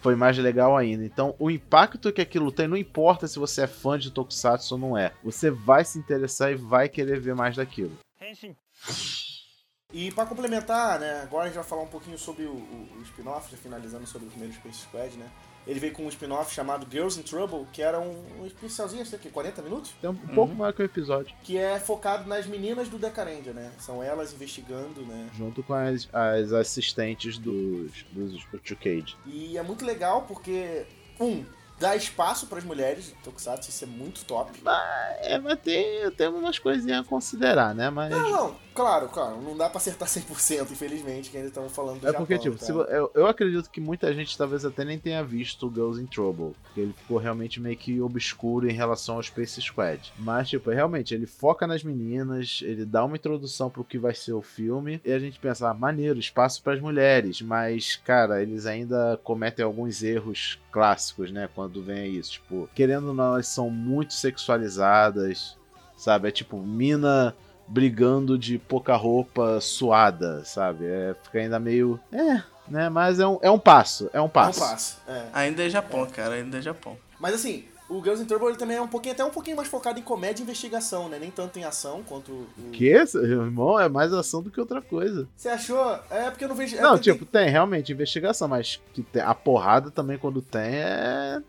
[0.00, 1.04] foi mais legal ainda.
[1.04, 4.80] Então, o impacto que aquilo tem, não importa se você é fã de Tokusatsu ou
[4.80, 7.96] não é, você vai se interessar e vai querer ver mais daquilo.
[9.92, 13.02] E para complementar, né, agora a gente vai falar um pouquinho sobre o, o, o
[13.02, 15.30] spin-off, já finalizando sobre o primeiro Space Squad, né?
[15.68, 19.18] Ele veio com um spin-off chamado Girls in Trouble, que era um, um especialzinho, sei
[19.18, 19.92] que 40 minutos?
[20.02, 21.36] É um, um pouco maior que o episódio.
[21.44, 23.70] Que é focado nas meninas do Decarendia, né?
[23.78, 25.28] São elas investigando, né?
[25.36, 28.46] Junto com as, as assistentes dos, dos,
[28.80, 29.14] Cage.
[29.26, 30.86] E é muito legal porque,
[31.20, 31.44] um,
[31.78, 34.52] dá espaço para as mulheres Tokusatsu, isso é muito top.
[34.62, 37.90] Mas, é, mas tem, tem umas coisinhas a considerar, né?
[37.90, 38.10] Mas...
[38.10, 42.06] Não, não, claro, claro, não dá para acertar 100%, infelizmente, que ainda estamos falando do
[42.06, 45.20] É porque, Japão, tipo, se, eu, eu acredito que muita gente talvez até nem tenha
[45.24, 49.60] visto Girls in Trouble, porque ele ficou realmente meio que obscuro em relação ao Space
[49.60, 50.12] Squad.
[50.16, 54.34] Mas, tipo, realmente, ele foca nas meninas, ele dá uma introdução pro que vai ser
[54.34, 58.64] o filme, e a gente pensa, ah, maneiro, espaço para as mulheres, mas, cara, eles
[58.64, 61.48] ainda cometem alguns erros clássicos, né?
[61.52, 62.34] Quando vem isso.
[62.34, 65.58] Tipo, querendo ou não, elas são muito sexualizadas,
[65.96, 66.28] sabe?
[66.28, 67.34] É tipo, mina
[67.68, 70.86] brigando de pouca roupa suada, sabe?
[70.86, 72.00] É, fica ainda meio.
[72.10, 72.88] É, né?
[72.88, 74.10] Mas é um, é um passo.
[74.12, 74.60] É um passo.
[74.60, 74.98] É um passo.
[75.06, 75.24] É.
[75.32, 76.06] Ainda é Japão, é.
[76.06, 76.96] cara, ainda é Japão.
[77.20, 79.68] Mas assim, o Girls in Trouble ele também é um pouquinho, até um pouquinho mais
[79.68, 81.18] focado em comédia e investigação, né?
[81.18, 82.70] Nem tanto em ação quanto o.
[82.72, 82.92] Que?
[82.92, 85.26] Irmão, é mais ação do que outra coisa.
[85.36, 85.98] Você achou?
[86.10, 86.76] É porque eu não vejo.
[86.76, 87.44] É não, tipo, tem...
[87.44, 89.22] tem realmente investigação, mas que tem...
[89.22, 91.42] a porrada também quando tem é.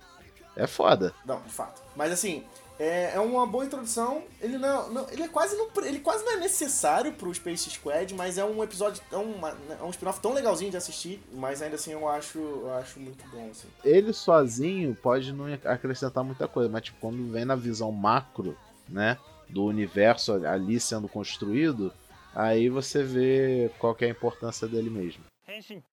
[0.56, 1.14] É foda.
[1.26, 1.82] Não, de fato.
[1.96, 2.44] Mas assim,
[2.80, 4.24] é, é uma boa introdução.
[4.42, 8.14] Ele não, não, ele é quase não, ele quase não é necessário pro Space Squad,
[8.16, 11.76] mas é um episódio, é, uma, é um spin-off tão legalzinho de assistir, mas ainda
[11.76, 13.50] assim eu acho, eu acho muito bom.
[13.52, 13.68] Assim.
[13.84, 19.18] Ele sozinho pode não acrescentar muita coisa, mas tipo, quando vem na visão macro, né,
[19.50, 21.94] do universo ali sendo construído,
[22.34, 25.24] aí você vê qual é a importância dele mesmo.
[25.48, 25.84] Henshin.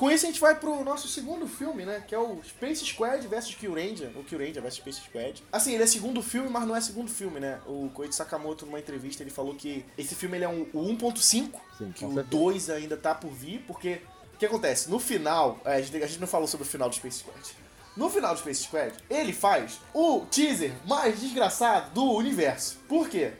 [0.00, 2.02] Com isso a gente vai pro nosso segundo filme, né?
[2.08, 5.44] Que é o Space Squad vs Kyuranger, ou Kyuranger vs Space Squad.
[5.52, 7.60] Assim, ele é segundo filme, mas não é segundo filme, né?
[7.66, 11.50] O Koichi Sakamoto, numa entrevista, ele falou que esse filme ele é um, o 1.5,
[11.94, 14.00] que o 2 ainda tá por vir, porque
[14.32, 14.88] o que acontece?
[14.88, 17.54] No final, é, a gente, a gente não falou sobre o final do Space Squad.
[17.94, 22.78] No final do Space Squad, ele faz o teaser mais desgraçado do universo.
[22.88, 23.32] Por quê?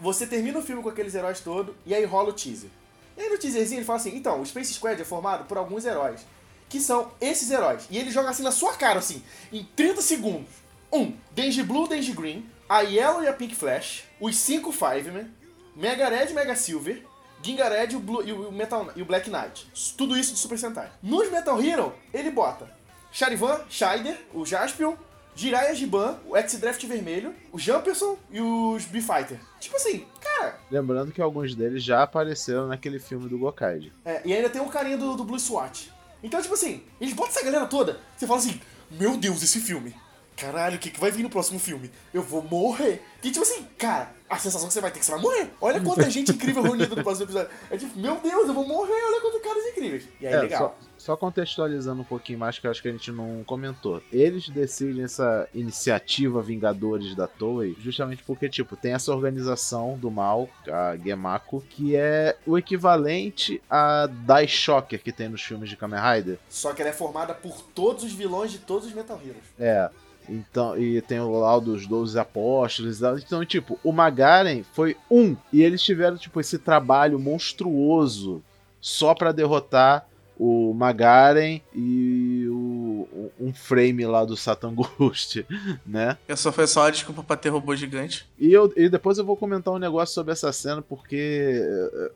[0.00, 2.70] Você termina o filme com aqueles heróis todos e aí rola o teaser.
[3.16, 5.84] E aí no teaserzinho ele fala assim: então, o Space Squad é formado por alguns
[5.84, 6.24] heróis,
[6.68, 7.86] que são esses heróis.
[7.90, 9.22] E ele joga assim na sua cara, assim,
[9.52, 10.50] em 30 segundos.
[10.92, 15.30] Um, Denji Blue, Denji Green, a Yellow e a Pink Flash, os cinco Fivemen,
[15.74, 17.02] Mega Red Mega Silver,
[17.42, 19.66] Ginga Red e o, Blue, e o, Metal, e o Black Knight.
[19.96, 20.90] Tudo isso de Super Sentai.
[21.02, 22.70] Nos Metal Hero, ele bota
[23.10, 24.96] Charivan, Scheider, o Jaspion,
[25.34, 29.38] Jiraiya Giban, o X-Draft Vermelho, o Jumperson e os B-Fighter.
[29.58, 30.58] Tipo assim, cara...
[30.70, 33.92] Lembrando que alguns deles já apareceram naquele filme do Gokaide.
[34.04, 35.90] É, e ainda tem um carinha do, do Blue SWAT.
[36.22, 39.94] Então, tipo assim, eles botam essa galera toda, você fala assim, meu Deus, esse filme
[40.42, 41.88] caralho, o que, que vai vir no próximo filme?
[42.12, 43.00] Eu vou morrer.
[43.22, 45.50] E tipo assim, cara, a sensação que você vai ter é que você vai morrer.
[45.60, 47.50] Olha quanta gente incrível reunida no próximo episódio.
[47.70, 50.08] É tipo, meu Deus, eu vou morrer, olha quantos caras incríveis.
[50.20, 50.76] E aí, é, legal.
[50.98, 54.02] Só, só, contextualizando um pouquinho mais, que eu acho que a gente não comentou.
[54.10, 60.48] Eles decidem essa iniciativa Vingadores da Toei justamente porque, tipo, tem essa organização do mal,
[60.66, 66.00] a Gemako, que é o equivalente a Die Shocker que tem nos filmes de Kamen
[66.00, 66.38] Rider.
[66.48, 69.44] Só que ela é formada por todos os vilões de todos os Metal Heroes.
[69.56, 69.88] É.
[70.28, 73.00] Então, e tem o lá dos 12 apóstolos.
[73.22, 75.36] Então, tipo, o Magaren foi um.
[75.52, 78.42] E eles tiveram, tipo, esse trabalho monstruoso
[78.80, 80.06] só para derrotar
[80.38, 85.46] o Magaren e o, um frame lá do Satan Ghost,
[85.86, 86.18] né?
[86.26, 88.26] Essa foi só uma desculpa pra ter robô gigante.
[88.38, 91.60] E, eu, e depois eu vou comentar um negócio sobre essa cena, porque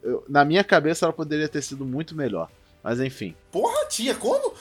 [0.02, 2.48] eu, na minha cabeça ela poderia ter sido muito melhor.
[2.86, 3.34] Mas enfim.
[3.50, 4.54] Porra, tia, como?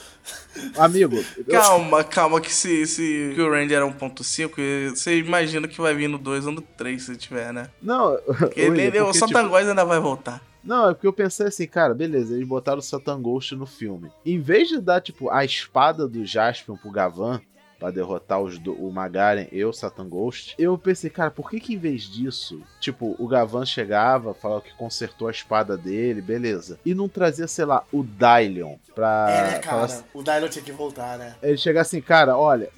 [0.76, 1.14] Amigo.
[1.48, 6.18] calma, calma, que se, se o Ranger era 1.5, você imagina que vai vir no
[6.18, 7.70] 2 ou no 3 se tiver, né?
[7.80, 9.54] Não, porque ele, porque, o Satan tipo...
[9.54, 10.42] ainda vai voltar.
[10.64, 14.10] Não, é porque eu pensei assim, cara, beleza, eles botaram o Satan Ghost no filme.
[14.24, 17.40] Em vez de dar, tipo, a espada do Jaspion pro Gavan,
[17.78, 21.60] para derrotar os do, o Magaren e o Satan Ghost, eu pensei, cara, por que
[21.60, 26.78] que em vez disso, tipo, o Gavan chegava, falava que consertou a espada dele, beleza,
[26.84, 29.26] e não trazia, sei lá, o Dylion pra...
[29.30, 31.34] É, cara, assim, o Dylion tinha que voltar, né?
[31.42, 32.70] Ele chegar assim, cara, olha,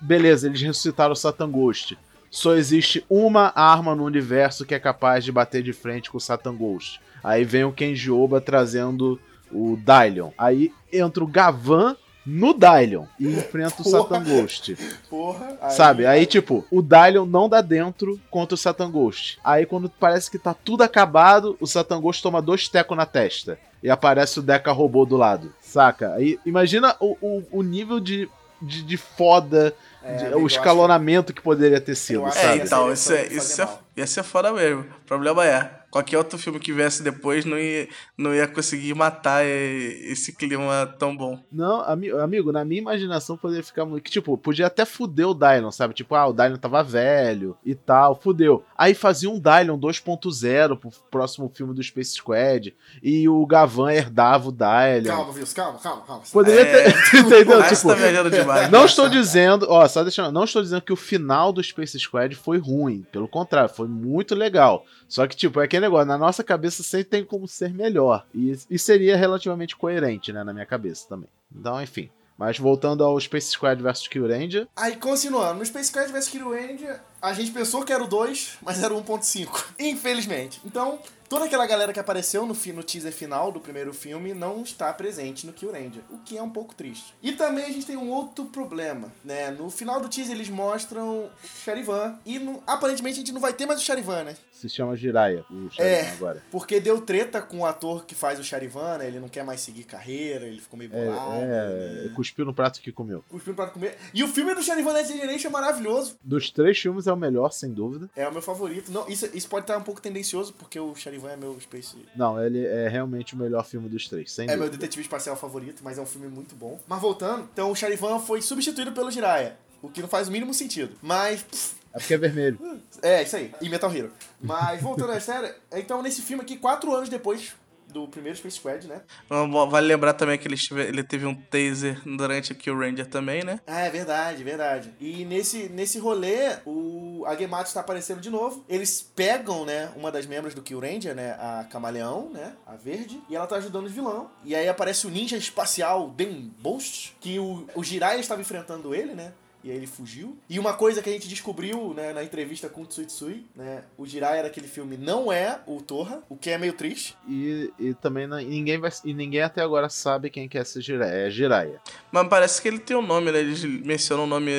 [0.00, 1.98] beleza, eles ressuscitaram o Satan Ghost,
[2.30, 6.20] só existe uma arma no universo que é capaz de bater de frente com o
[6.20, 6.98] Satan Ghost.
[7.22, 9.20] Aí vem o Kenji Oba trazendo
[9.52, 10.30] o Dylion.
[10.38, 14.76] Aí entra o Gavan no Dylion e enfrenta o Satan Ghost.
[15.10, 15.58] Porra.
[15.60, 16.06] Aí, Sabe?
[16.06, 19.38] Aí, tipo, o Dylion não dá dentro contra o Satan Ghost.
[19.42, 23.58] Aí, quando parece que tá tudo acabado, o Satan Ghost toma dois tecos na testa.
[23.82, 25.52] E aparece o Deca robô do lado.
[25.60, 26.14] Saca?
[26.14, 28.28] Aí, imagina o, o, o nível de,
[28.60, 29.74] de, de foda.
[30.04, 31.40] É, de, o escalonamento que...
[31.40, 32.60] que poderia ter sido, sabe?
[32.60, 34.82] É, então, isso, é, isso é, ia ser foda mesmo.
[34.82, 39.44] O problema é, qualquer outro filme que viesse depois não ia, não ia conseguir matar
[39.44, 41.38] esse clima tão bom.
[41.52, 44.10] Não, amigo, na minha imaginação poderia ficar muito.
[44.10, 45.92] Tipo, podia até fuder o Dylan, sabe?
[45.92, 48.64] Tipo, ah, o Dylan tava velho e tal, fudeu.
[48.76, 54.48] Aí fazia um Dylan 2.0 pro próximo filme do Space Squad e o Gavan herdava
[54.48, 55.04] o Dylan.
[55.04, 56.22] Calma, Vils, calma, calma, calma.
[56.32, 56.90] Poderia é...
[56.90, 56.96] ter.
[57.20, 57.62] Entendeu?
[57.68, 61.52] tipo, tá demais, não estou dizendo, ó, só deixando, não estou dizendo que o final
[61.52, 63.04] do Space Squad foi ruim.
[63.12, 64.86] Pelo contrário, foi muito legal.
[65.12, 68.26] Só que, tipo, é aquele negócio, na nossa cabeça sempre tem como ser melhor.
[68.34, 71.28] E, e seria relativamente coerente, né, na minha cabeça também.
[71.54, 72.10] Então, enfim.
[72.38, 74.66] Mas voltando ao Space Squad vs Kill Ranger.
[74.74, 78.58] Aí, continuando, no Space Squad vs Kill Ranger, a gente pensou que era o 2,
[78.60, 79.66] mas era o 1.5.
[79.78, 80.60] Infelizmente.
[80.64, 80.98] Então,
[81.32, 85.46] toda aquela galera que apareceu no, no teaser final do primeiro filme não está presente
[85.46, 87.14] no Kill Ranger, o que é um pouco triste.
[87.22, 89.50] E também a gente tem um outro problema, né?
[89.50, 91.30] No final do teaser eles mostram o
[91.64, 94.36] Charivan e no, aparentemente a gente não vai ter mais o Charivan, né?
[94.52, 96.42] Se chama Jiraiya, o Charivan é, agora.
[96.50, 99.06] porque deu treta com o ator que faz o Charivan, né?
[99.06, 101.44] Ele não quer mais seguir carreira, ele ficou meio é, bolado.
[101.44, 103.24] É, é, cuspiu no prato que comeu.
[103.30, 103.94] Cuspiu no prato que comeu.
[104.12, 106.18] E o filme do Charivan Next Generation é maravilhoso.
[106.22, 108.08] Dos três filmes é o melhor, sem dúvida.
[108.16, 108.90] É o meu favorito.
[108.90, 111.96] Não, isso, isso pode estar um pouco tendencioso, porque o Charivan é meu Space.
[112.16, 114.62] Não, ele é realmente o melhor filme dos três, sem É dúvida.
[114.64, 116.80] meu detetive espacial favorito, mas é um filme muito bom.
[116.86, 119.56] Mas voltando, então o Charivan foi substituído pelo Jiraiya.
[119.80, 120.94] O que não faz o mínimo sentido.
[121.02, 121.42] Mas.
[121.42, 122.58] Pff, é porque é vermelho.
[123.02, 123.52] É, isso aí.
[123.60, 124.10] E Metal Hero.
[124.40, 127.52] Mas voltando à série, então nesse filme aqui, quatro anos depois
[127.92, 129.02] do primeiro Space Squad, né?
[129.28, 133.60] Vale lembrar também que ele, ele teve um taser durante aqui o Ranger também, né?
[133.66, 134.92] Ah, é verdade, verdade.
[135.00, 138.64] E nesse, nesse rolê, o Agematsu está aparecendo de novo.
[138.68, 143.20] Eles pegam, né, uma das membros do Kill Ranger, né, a Camaleão, né, a verde,
[143.28, 144.30] e ela tá ajudando o vilão.
[144.44, 149.12] E aí aparece o ninja espacial Den Bost, que o, o Jiraiya estava enfrentando ele,
[149.14, 149.32] né?
[149.64, 150.36] E aí ele fugiu.
[150.48, 154.06] E uma coisa que a gente descobriu né, na entrevista com o Tsuitsui, né, o
[154.06, 157.16] Jiraiya daquele filme não é o Torra, o que é meio triste.
[157.28, 160.80] E, e também não, ninguém vai, e ninguém até agora sabe quem que é esse
[160.80, 161.80] Jiraiya, é Jiraiya.
[162.10, 163.38] Mas parece que ele tem um nome, né?
[163.38, 164.50] Eles mencionam o nome,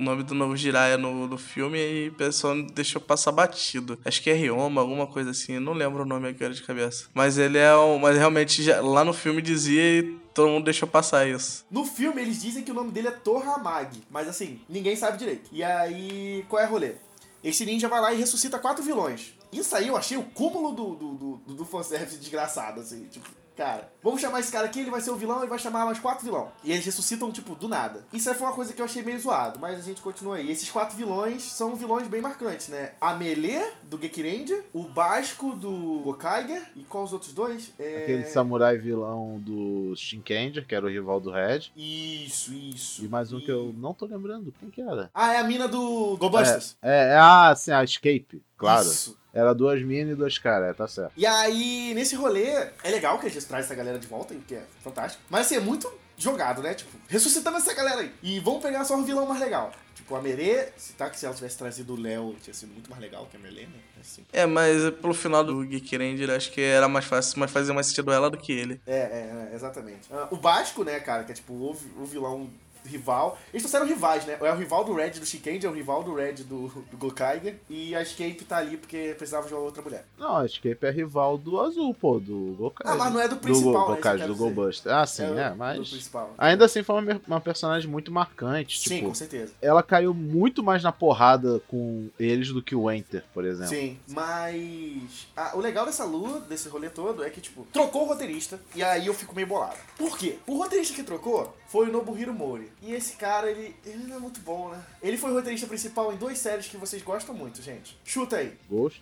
[0.00, 3.98] o nome do novo Jiraiya no, no filme e o pessoal deixou passar batido.
[4.04, 7.08] Acho que é Ryoma, alguma coisa assim, não lembro o nome agora de cabeça.
[7.12, 11.28] Mas ele é um, mas realmente já, lá no filme dizia todo mundo deixou passar
[11.28, 11.66] isso.
[11.70, 15.50] No filme, eles dizem que o nome dele é Torramag, mas assim, ninguém sabe direito.
[15.52, 16.94] E aí, qual é o rolê?
[17.42, 19.34] Esse ninja vai lá e ressuscita quatro vilões.
[19.52, 23.06] Isso aí eu achei o cúmulo do, do, do, do fanservice desgraçado, assim.
[23.10, 23.28] Tipo,
[23.60, 25.98] cara, vamos chamar esse cara aqui, ele vai ser o vilão e vai chamar mais
[25.98, 26.50] quatro vilão.
[26.64, 28.02] E eles ressuscitam, tipo, do nada.
[28.10, 30.50] Isso aí foi uma coisa que eu achei meio zoado, mas a gente continua aí.
[30.50, 32.92] Esses quatro vilões são vilões bem marcantes, né?
[32.98, 37.70] A Melee, do Gekiranger, o Basco, do Gokaiger, e qual os outros dois?
[37.78, 38.04] É...
[38.04, 41.70] Aquele samurai vilão do Shinkenger, que era o rival do Red.
[41.76, 43.04] Isso, isso.
[43.04, 44.54] E mais um que eu não tô lembrando.
[44.58, 45.10] Quem que era?
[45.12, 46.78] Ah, é a mina do Go Busters.
[46.80, 48.86] É, é ah, sim, a Escape, claro.
[48.86, 49.19] Isso.
[49.32, 51.12] Era duas minas e dois caras, é, tá certo.
[51.16, 52.48] E aí, nesse rolê,
[52.82, 55.22] é legal que a gente traz essa galera de volta, que é fantástico.
[55.28, 56.74] Mas assim, é muito jogado, né?
[56.74, 58.12] Tipo, ressuscitando essa galera aí.
[58.22, 59.72] E vamos pegar só um vilão mais legal.
[59.94, 62.90] Tipo, a Merê, se, tá, que se ela tivesse trazido o Léo, tinha sido muito
[62.90, 63.78] mais legal que a Merê, né?
[64.00, 64.24] Assim.
[64.32, 67.86] É, mas pelo final do Geek Ranger, acho que era mais fácil, mas fazia mais
[67.86, 68.80] sentido ela do que ele.
[68.86, 70.08] É, é, é exatamente.
[70.10, 72.50] Ah, o Basco, né, cara, que é tipo o, o vilão
[72.84, 73.38] rival.
[73.52, 74.38] Eles trouxeram rivais, né?
[74.40, 77.56] É o rival do Red do Shikendi, é o rival do Red do, do Gokaiger.
[77.68, 80.04] E a Escape tá ali porque precisava de uma outra mulher.
[80.18, 82.92] Não, a Escape é rival do Azul, pô, do Gokaiger.
[82.92, 84.92] Ah, mas não é do principal, do né, Gokaiger, isso do que eu quero Goldbuster.
[84.92, 85.88] Ah, sim, É é, do mas...
[85.88, 86.34] principal.
[86.38, 89.08] Ainda assim foi uma, uma personagem muito marcante, Sim, tipo...
[89.08, 89.52] com certeza.
[89.60, 93.68] Ela caiu muito mais na porrada com eles do que o Enter, por exemplo.
[93.68, 98.06] Sim, mas ah, o legal dessa lua, desse rolê todo, é que, tipo, trocou o
[98.06, 99.76] roteirista, e aí eu fico meio bolado.
[99.96, 100.38] Por quê?
[100.46, 102.68] O roteirista que trocou foi o Nobuhiro Mori.
[102.82, 104.82] E esse cara, ele, ele não é muito bom, né?
[105.00, 107.96] Ele foi o roteirista principal em duas séries que vocês gostam muito, gente.
[108.04, 108.58] Chuta aí.
[108.68, 109.00] Ghost,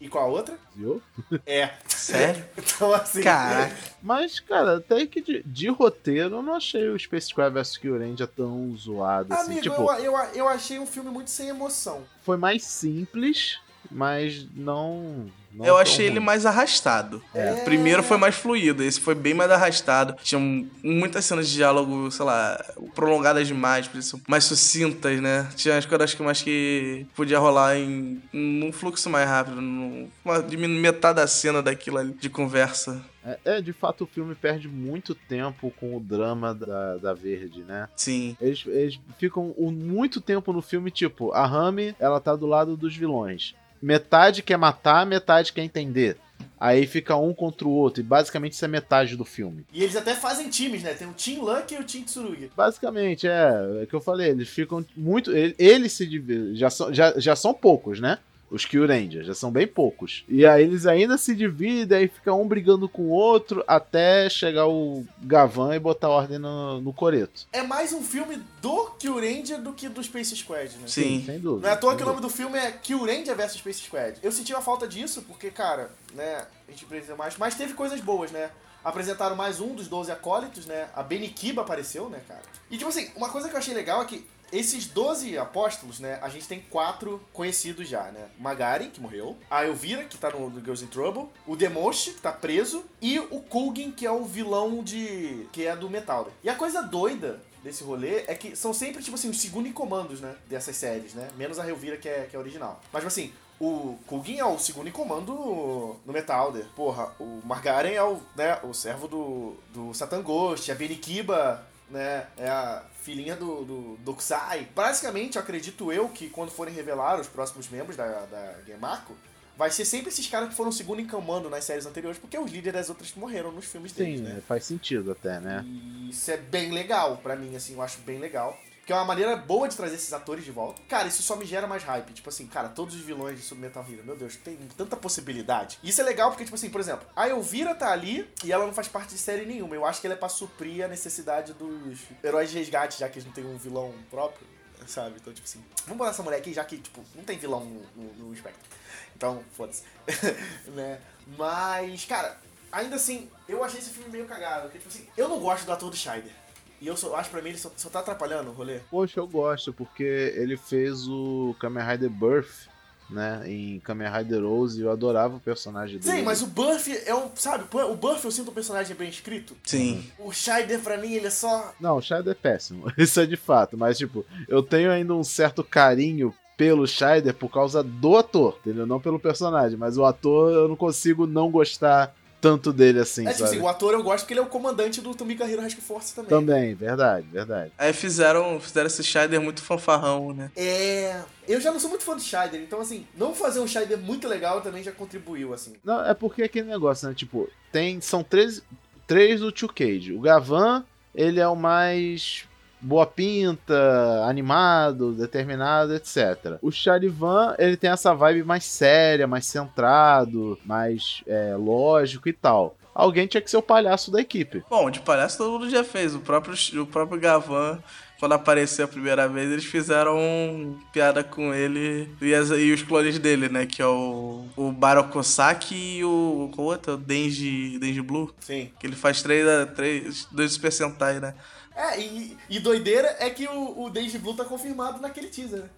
[0.00, 0.58] E qual a outra?
[0.74, 1.00] viu?
[1.46, 1.70] É.
[1.86, 2.44] Sério?
[2.58, 3.22] Então, assim...
[3.22, 3.76] Caraca.
[4.02, 7.76] Mas, cara, até que de, de roteiro eu não achei o Space Crab vs.
[7.76, 9.44] Kyurendia tão zoado assim.
[9.52, 12.04] Amigo, tipo, eu, eu, eu achei um filme muito sem emoção.
[12.22, 15.30] foi mais simples, mas não.
[15.52, 16.26] Não Eu achei ele ruim.
[16.26, 17.22] mais arrastado.
[17.34, 17.52] É.
[17.52, 20.14] O primeiro foi mais fluido, esse foi bem mais arrastado.
[20.22, 20.40] Tinha
[20.82, 25.48] muitas cenas de diálogo, sei lá, prolongadas demais, por isso, mais sucintas, né?
[25.56, 30.38] Tinha as coisas que mais que podia rolar em num fluxo mais rápido, num, uma,
[30.68, 33.02] metade da cena daquilo ali de conversa.
[33.24, 37.62] É, é, de fato, o filme perde muito tempo com o drama da, da Verde,
[37.62, 37.88] né?
[37.94, 38.36] Sim.
[38.40, 42.96] Eles, eles ficam muito tempo no filme, tipo, a Rami, ela tá do lado dos
[42.96, 43.54] vilões.
[43.80, 46.16] Metade quer matar, metade quer entender.
[46.60, 49.64] Aí fica um contra o outro, e basicamente isso é metade do filme.
[49.72, 50.92] E eles até fazem times, né?
[50.92, 52.50] Tem o Team Lucky e o Team Tsurugi.
[52.56, 55.30] Basicamente, é, é que eu falei, eles ficam muito.
[55.30, 56.56] ele- Eles se dividem.
[56.56, 58.18] Já são, já, já são poucos, né?
[58.50, 60.24] Os Kyurangers, já são bem poucos.
[60.28, 64.66] E aí eles ainda se dividem, aí fica um brigando com o outro, até chegar
[64.66, 67.46] o Gavan e botar ordem no, no coreto.
[67.52, 70.86] É mais um filme do Kyuranger do que do Space Squad, né?
[70.86, 71.22] Sim.
[71.24, 71.66] sem dúvida.
[71.66, 74.18] Não é à toa que o nome do filme é Kyuranger vs Space Squad.
[74.22, 77.36] Eu senti a falta disso porque, cara, né, a gente precisa mais.
[77.36, 78.50] Mas teve coisas boas, né?
[78.84, 80.88] Apresentaram mais um dos 12 acólitos, né?
[80.94, 82.42] A Benikiba apareceu, né, cara?
[82.70, 86.18] E, tipo assim, uma coisa que eu achei legal é que esses 12 apóstolos, né?
[86.22, 88.28] A gente tem quatro conhecidos já, né?
[88.38, 89.36] Magari, que morreu.
[89.50, 91.28] A Elvira, que tá no, Girls in Trouble.
[91.46, 92.84] O Demoshi, que tá preso.
[93.00, 95.46] E o Kulgin, que é o vilão de...
[95.52, 96.30] Que é do Metal.
[96.42, 99.72] E a coisa doida desse rolê é que são sempre, tipo assim, os segundo em
[99.72, 100.34] comandos, né?
[100.48, 101.28] Dessas séries, né?
[101.36, 102.80] Menos a Elvira, que é, que é original.
[102.92, 103.32] Mas, tipo assim...
[103.60, 106.64] O Kulgin é o segundo em comando no Metalder.
[106.76, 110.70] Porra, o Margaren é o, né, o servo do, do Satan Ghost.
[110.70, 112.26] A Benikiba né?
[112.36, 114.68] É a filhinha do, do Dokusai.
[114.74, 119.14] Basicamente, eu acredito eu que quando forem revelar os próximos membros da, da Gemarco,
[119.56, 122.50] vai ser sempre esses caras que foram segundo em comando nas séries anteriores, porque os
[122.50, 124.42] líderes das outras morreram nos filmes deles, Sim, né?
[124.46, 125.64] faz sentido até, né?
[125.66, 128.56] E isso é bem legal, pra mim, assim, eu acho bem legal.
[128.88, 130.80] Porque é uma maneira boa de trazer esses atores de volta.
[130.88, 132.10] Cara, isso só me gera mais hype.
[132.14, 135.78] Tipo assim, cara, todos os vilões de Super Metal Hero, meu Deus, tem tanta possibilidade.
[135.84, 138.72] Isso é legal porque, tipo assim, por exemplo, a Elvira tá ali e ela não
[138.72, 139.74] faz parte de série nenhuma.
[139.74, 143.18] Eu acho que ela é pra suprir a necessidade dos heróis de resgate, já que
[143.18, 144.46] eles não têm um vilão próprio,
[144.86, 145.16] sabe?
[145.20, 147.82] Então, tipo assim, vamos botar essa mulher aqui, já que, tipo, não tem vilão no,
[147.94, 148.70] no, no Spectre.
[149.14, 149.82] Então, foda-se.
[150.72, 150.98] né?
[151.36, 152.40] Mas, cara,
[152.72, 154.62] ainda assim, eu achei esse filme meio cagado.
[154.62, 156.32] Porque, tipo assim, eu não gosto do ator do Scheider.
[156.80, 158.80] E eu só, acho pra mim ele só, só tá atrapalhando o rolê.
[158.90, 160.04] Poxa, eu gosto, porque
[160.36, 162.68] ele fez o Kamen Rider Birth,
[163.10, 163.42] né?
[163.46, 166.18] Em Kamen Rider Rose, e eu adorava o personagem dele.
[166.18, 167.30] Sim, mas o Buff é um.
[167.34, 169.56] Sabe, o Buff eu sinto um personagem bem escrito.
[169.64, 170.04] Sim.
[170.18, 171.72] O Scheider, pra mim, ele é só.
[171.80, 175.24] Não, o Scheider é péssimo, isso é de fato, mas tipo, eu tenho ainda um
[175.24, 178.86] certo carinho pelo Scheider por causa do ator, entendeu?
[178.86, 183.30] Não pelo personagem, mas o ator eu não consigo não gostar tanto dele assim, É
[183.30, 183.50] tipo sabe?
[183.56, 186.14] assim, o ator eu gosto porque ele é o comandante do Tomika Hero Rescue Force
[186.14, 186.30] também.
[186.30, 187.72] Também, verdade, verdade.
[187.76, 190.50] Aí fizeram, fizeram esse Scheider muito fanfarrão, né?
[190.56, 191.20] É.
[191.46, 194.26] Eu já não sou muito fã do Scheider, então assim, não fazer um Scheider muito
[194.28, 195.74] legal também já contribuiu, assim.
[195.84, 197.14] Não, é porque é aquele negócio, né?
[197.14, 198.00] Tipo, tem.
[198.00, 198.62] São 13.
[199.06, 200.12] três do Tio Cage.
[200.12, 202.47] O Gavan, ele é o mais
[202.80, 206.58] boa pinta, animado, determinado, etc.
[206.62, 212.76] O Charivan, ele tem essa vibe mais séria, mais centrado, mais é, lógico e tal.
[212.94, 214.64] Alguém tinha que ser o palhaço da equipe.
[214.68, 216.14] Bom, de palhaço todo mundo já fez.
[216.14, 217.78] O próprio, o próprio Gavan
[218.18, 223.18] quando apareceu a primeira vez, eles fizeram piada com ele e, as, e os clones
[223.18, 223.64] dele, né?
[223.64, 226.50] Que é o, o Barokosaki e o.
[226.52, 226.94] Qual outro?
[226.94, 228.34] O Denji, Denji Blue.
[228.40, 228.70] Sim.
[228.78, 231.34] Que ele faz três, três, dois Super Sentai, né?
[231.78, 235.68] É, e, e doideira é que o, o Blue tá confirmado naquele teaser, né?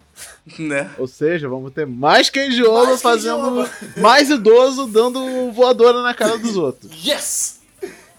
[0.58, 0.90] né?
[0.96, 2.62] Ou seja, vamos ter mais Kenji
[2.98, 6.90] fazendo mais idoso dando voadora na cara dos outros.
[7.06, 7.60] Yes!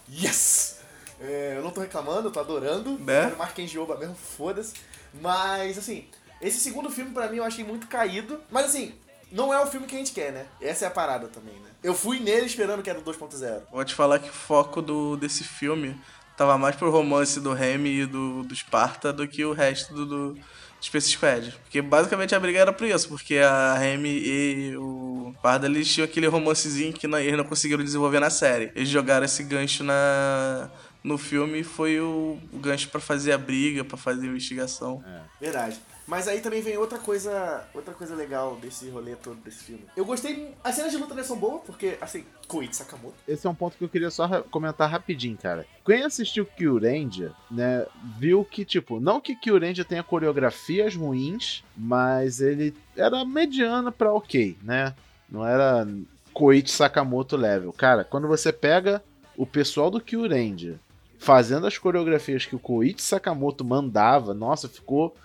[0.08, 0.76] Yes!
[1.20, 2.98] É, eu não tô reclamando, eu tô adorando.
[3.00, 3.24] Né?
[3.24, 4.74] Quero mais Kenji Oba mesmo, foda-se.
[5.20, 6.04] Mas, assim,
[6.40, 8.38] esse segundo filme pra mim eu achei muito caído.
[8.50, 8.92] Mas, assim,
[9.32, 10.46] não é o filme que a gente quer, né?
[10.60, 11.70] Essa é a parada também, né?
[11.82, 13.62] Eu fui nele esperando que era o 2.0.
[13.72, 15.98] Vou te falar que o foco do, desse filme
[16.36, 20.06] tava mais pro romance do Remy e do, do Sparta do que o resto do,
[20.06, 20.38] do
[20.80, 21.52] Space Squad.
[21.62, 26.04] Porque basicamente a briga era por isso, porque a Remy e o Sparta eles tinham
[26.04, 28.72] aquele romancezinho que não, eles não conseguiram desenvolver na série.
[28.74, 30.70] Eles jogaram esse gancho na
[31.02, 35.02] no filme foi o, o gancho para fazer a briga, para fazer a investigação.
[35.04, 35.20] É.
[35.40, 35.80] Verdade.
[36.12, 39.86] Mas aí também vem outra coisa, outra coisa legal desse rolê todo desse filme.
[39.96, 43.14] Eu gostei, as cenas de luta dele são boas, porque, assim, Koichi Sakamoto.
[43.26, 45.66] Esse é um ponto que eu queria só comentar rapidinho, cara.
[45.86, 47.86] Quem assistiu Kyurendia, né,
[48.18, 54.58] viu que, tipo, não que Kyurendia tenha coreografias ruins, mas ele era mediana pra ok,
[54.62, 54.94] né?
[55.30, 55.88] Não era
[56.34, 57.72] Koichi Sakamoto level.
[57.72, 59.02] Cara, quando você pega
[59.34, 60.78] o pessoal do Kyurendia
[61.18, 65.16] fazendo as coreografias que o Koichi Sakamoto mandava, nossa, ficou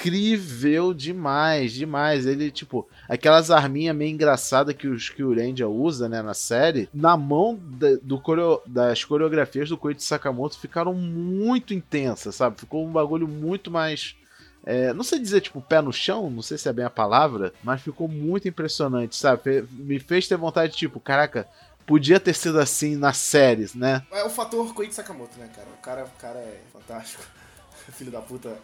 [0.00, 2.26] incrível demais, demais.
[2.26, 6.88] Ele, tipo, aquelas arminhas meio engraçadas que, os, que o Ranger usa, né, na série,
[6.92, 7.58] na mão
[8.02, 12.58] do coreo, das coreografias do Koichi Sakamoto ficaram muito intensas, sabe?
[12.58, 14.16] Ficou um bagulho muito mais.
[14.64, 17.52] É, não sei dizer, tipo, pé no chão, não sei se é bem a palavra,
[17.62, 19.64] mas ficou muito impressionante, sabe?
[19.72, 21.48] Me fez ter vontade, tipo, caraca,
[21.86, 24.02] podia ter sido assim nas séries, né?
[24.12, 25.68] É o fator Koichi Sakamoto, né, cara?
[25.68, 27.22] O cara, o cara é fantástico.
[27.92, 28.56] Filho da puta.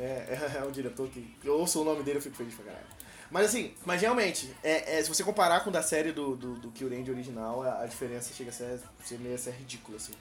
[0.00, 1.36] É, é, é, um diretor que.
[1.44, 2.86] Eu ouço o nome dele eu fico feliz pra caralho.
[3.30, 6.72] Mas assim, mas realmente, é, é, se você comparar com da série do, do, do
[7.12, 10.14] original, a, a, diferença chega a ser, ser meio a ser ridícula, assim,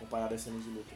[0.00, 0.92] comparado às cenas de luta.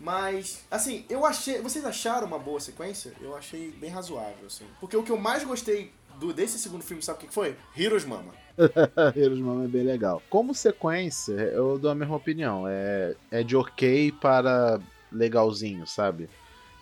[0.00, 1.60] Mas, assim, eu achei.
[1.60, 3.12] Vocês acharam uma boa sequência?
[3.20, 4.64] Eu achei bem razoável, assim.
[4.80, 7.54] Porque o que eu mais gostei do, desse segundo filme, sabe o que foi?
[7.76, 8.34] Heroes Mama.
[9.14, 10.22] Heroes Mama é bem legal.
[10.30, 12.64] Como sequência, eu dou a mesma opinião.
[12.66, 14.80] É, é de ok para
[15.12, 16.28] legalzinho, sabe?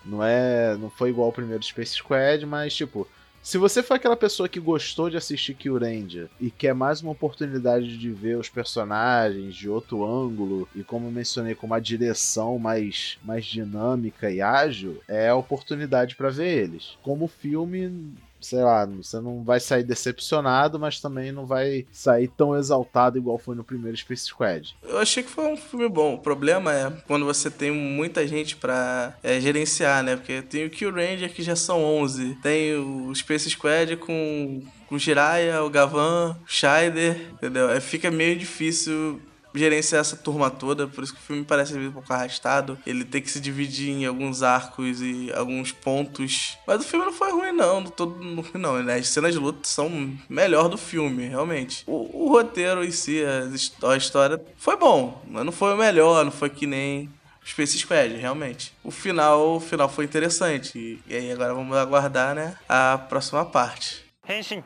[0.05, 0.77] Não é.
[0.77, 3.07] Não foi igual o primeiro Space Squad, mas tipo.
[3.43, 7.99] Se você for aquela pessoa que gostou de assistir Ranger e quer mais uma oportunidade
[7.99, 13.45] de ver os personagens de outro ângulo e como mencionei com uma direção mais, mais
[13.45, 16.97] dinâmica e ágil, é a oportunidade para ver eles.
[17.03, 22.57] Como filme sei lá, você não vai sair decepcionado, mas também não vai sair tão
[22.57, 24.77] exaltado igual foi no primeiro Space Squad.
[24.83, 26.15] Eu achei que foi um filme bom.
[26.15, 30.17] O problema é quando você tem muita gente para é, gerenciar, né?
[30.17, 34.99] Porque tem o Kill Ranger que já são 11, tem o Space Squad com o
[34.99, 37.69] Jiraiya, o Gavan, o Scheider, entendeu?
[37.69, 39.21] Aí fica meio difícil
[39.55, 42.79] gerenciar essa turma toda, por isso que o filme parece um pouco arrastado.
[42.87, 46.57] Ele tem que se dividir em alguns arcos e alguns pontos.
[46.67, 48.83] Mas o filme não foi ruim, não, todo no não.
[48.83, 48.97] Né?
[48.97, 51.85] As cenas de luta são melhor do filme, realmente.
[51.87, 56.25] O, o roteiro em si, a, a história, foi bom, mas não foi o melhor,
[56.25, 57.11] não foi que nem
[57.45, 58.73] Space Squad, realmente.
[58.85, 61.01] O final, o final foi interessante.
[61.07, 64.05] E aí agora vamos aguardar, né, a próxima parte.
[64.29, 64.63] Henshin.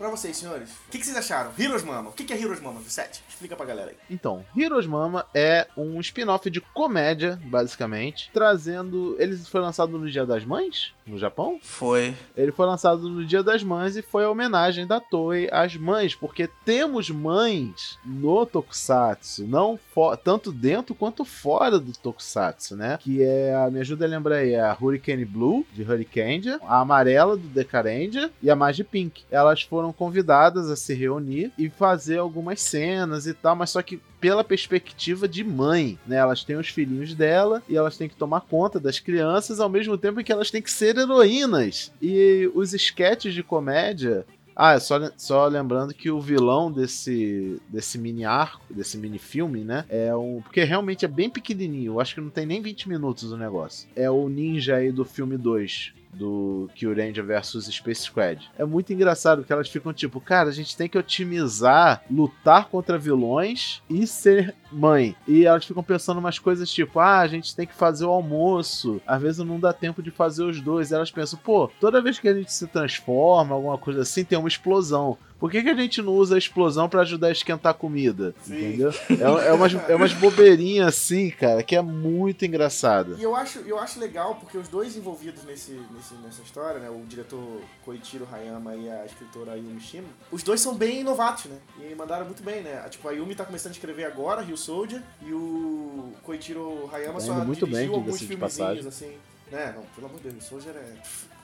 [0.00, 1.52] Pra vocês, senhores, o que, que, vocês acharam?
[1.58, 2.08] Heroes Mama.
[2.08, 3.22] O que, que é Heroes Mama do 7?
[3.28, 3.96] Explica pra galera aí.
[4.08, 9.14] Então, Heroes Mama é um spin-off de comédia, basicamente, trazendo.
[9.18, 11.58] Ele foi lançado no Dia das Mães, no Japão?
[11.62, 12.14] Foi.
[12.34, 16.14] Ele foi lançado no Dia das Mães e foi a homenagem da Toei às mães,
[16.14, 19.78] porque temos mães no Tokusatsu, não
[20.24, 22.98] tanto dentro quanto fora do Tokusatsu, né?
[22.98, 26.80] Que é, a, me ajuda a lembrar aí, é a Hurricane Blue, de Hurricane, a
[26.80, 29.24] amarela do Decarendia e a Magi Pink.
[29.30, 33.82] Elas foram foram convidadas a se reunir e fazer algumas cenas e tal, mas só
[33.82, 36.16] que pela perspectiva de mãe, né?
[36.16, 39.96] Elas têm os filhinhos dela e elas têm que tomar conta das crianças ao mesmo
[39.98, 41.92] tempo que elas têm que ser heroínas.
[42.00, 44.24] E os esquetes de comédia
[44.54, 49.86] ah, só, só lembrando que o vilão desse, desse mini arco, desse mini filme, né?
[49.88, 50.42] É um.
[50.42, 51.94] Porque realmente é bem pequenininho.
[51.94, 53.88] Eu acho que não tem nem 20 minutos o negócio.
[53.96, 58.50] É o ninja aí do filme 2 do Kyuranger versus Space Squad.
[58.58, 62.98] É muito engraçado que elas ficam tipo, cara, a gente tem que otimizar, lutar contra
[62.98, 65.14] vilões e ser mãe.
[65.26, 69.00] E elas ficam pensando umas coisas tipo, ah, a gente tem que fazer o almoço.
[69.06, 70.90] Às vezes não dá tempo de fazer os dois.
[70.90, 74.38] E elas pensam, pô, toda vez que a gente se transforma, alguma coisa assim, tem
[74.38, 75.16] uma explosão.
[75.40, 78.34] Por que, que a gente não usa a explosão para ajudar a esquentar a comida?
[78.42, 78.58] Sim.
[78.58, 78.92] Entendeu?
[79.08, 83.16] É, é, umas, é umas bobeirinhas assim, cara, que é muito engraçado.
[83.18, 86.90] E eu acho, eu acho legal porque os dois envolvidos nesse, nesse, nessa história, né?
[86.90, 87.40] O diretor
[87.82, 91.56] Koichiro Hayama e a escritora Yumi Shima, os dois são bem novatos, né?
[91.90, 92.86] E mandaram muito bem, né?
[92.90, 97.20] Tipo, a Yumi tá começando a escrever agora, Rio Soldier, e o Koichiro Hayama tá
[97.20, 99.16] só muito dirigiu bem, alguns filmezinhos, assim.
[99.50, 99.72] Né?
[99.74, 101.39] Não, pelo amor de Deus, Rio Soldier é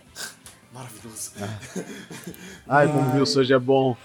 [0.77, 1.33] maravilhoso.
[2.69, 3.97] Ai, como viu, hoje é bom.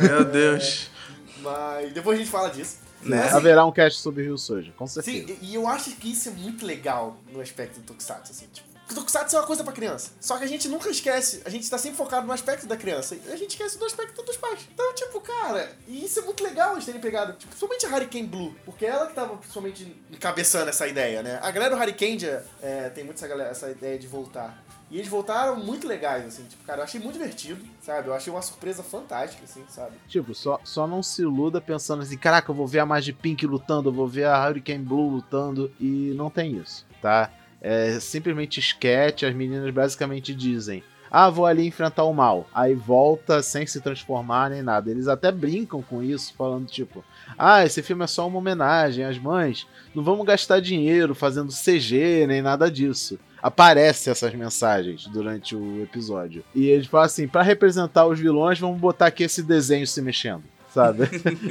[0.00, 0.88] Meu Deus.
[1.42, 2.78] Mas depois a gente fala disso.
[3.02, 3.22] Né?
[3.24, 5.26] Assim, Haverá um cast sobre Rio Soja, com certeza.
[5.26, 8.68] Sim, e eu acho que isso é muito legal no aspecto do Tokusatsu, assim, tipo.
[8.90, 10.10] O Tokusatsu é uma coisa pra criança.
[10.20, 13.14] Só que a gente nunca esquece, a gente tá sempre focado no aspecto da criança.
[13.14, 14.68] E a gente esquece do aspecto dos pais.
[14.74, 18.26] Então, tipo, cara, e isso é muito legal eles terem pegado, tipo, principalmente a Hurricane
[18.26, 18.54] Blue.
[18.64, 21.38] Porque ela que tava principalmente encabeçando essa ideia, né?
[21.40, 24.60] A galera do Hurricane já é, tem muito essa, galera, essa ideia de voltar.
[24.90, 28.08] E eles voltaram muito legais, assim, tipo, cara, eu achei muito divertido, sabe?
[28.08, 29.92] Eu achei uma surpresa fantástica, assim, sabe?
[30.08, 33.46] Tipo, só, só não se iluda pensando assim, caraca, eu vou ver a Magic Pink
[33.46, 37.30] lutando, eu vou ver a Hurricane Blue lutando, e não tem isso, tá?
[37.60, 40.82] É simplesmente esquete, as meninas basicamente dizem.
[41.12, 42.48] Ah, vou ali enfrentar o mal.
[42.54, 44.90] Aí volta sem se transformar nem nada.
[44.90, 47.04] Eles até brincam com isso, falando tipo:
[47.36, 49.66] Ah, esse filme é só uma homenagem às mães.
[49.92, 56.44] Não vamos gastar dinheiro fazendo CG nem nada disso aparece essas mensagens durante o episódio.
[56.54, 60.44] E eles falam assim: para representar os vilões, vamos botar aqui esse desenho se mexendo.
[60.72, 61.02] Sabe?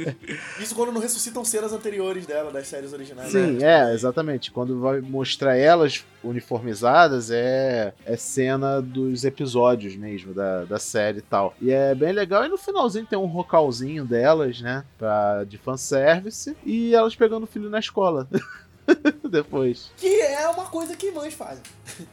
[0.58, 3.30] Isso quando não ressuscitam cenas anteriores dela, das séries originais.
[3.30, 3.90] Sim, né?
[3.90, 4.50] é, exatamente.
[4.50, 11.22] Quando vai mostrar elas uniformizadas, é, é cena dos episódios mesmo, da, da série e
[11.22, 11.54] tal.
[11.60, 12.46] E é bem legal.
[12.46, 14.84] E no finalzinho tem um rocalzinho delas, né?
[14.96, 16.56] Pra, de fanservice.
[16.64, 18.26] E elas pegando o filho na escola.
[19.28, 19.90] depois.
[19.96, 21.62] Que é uma coisa que mães fazem.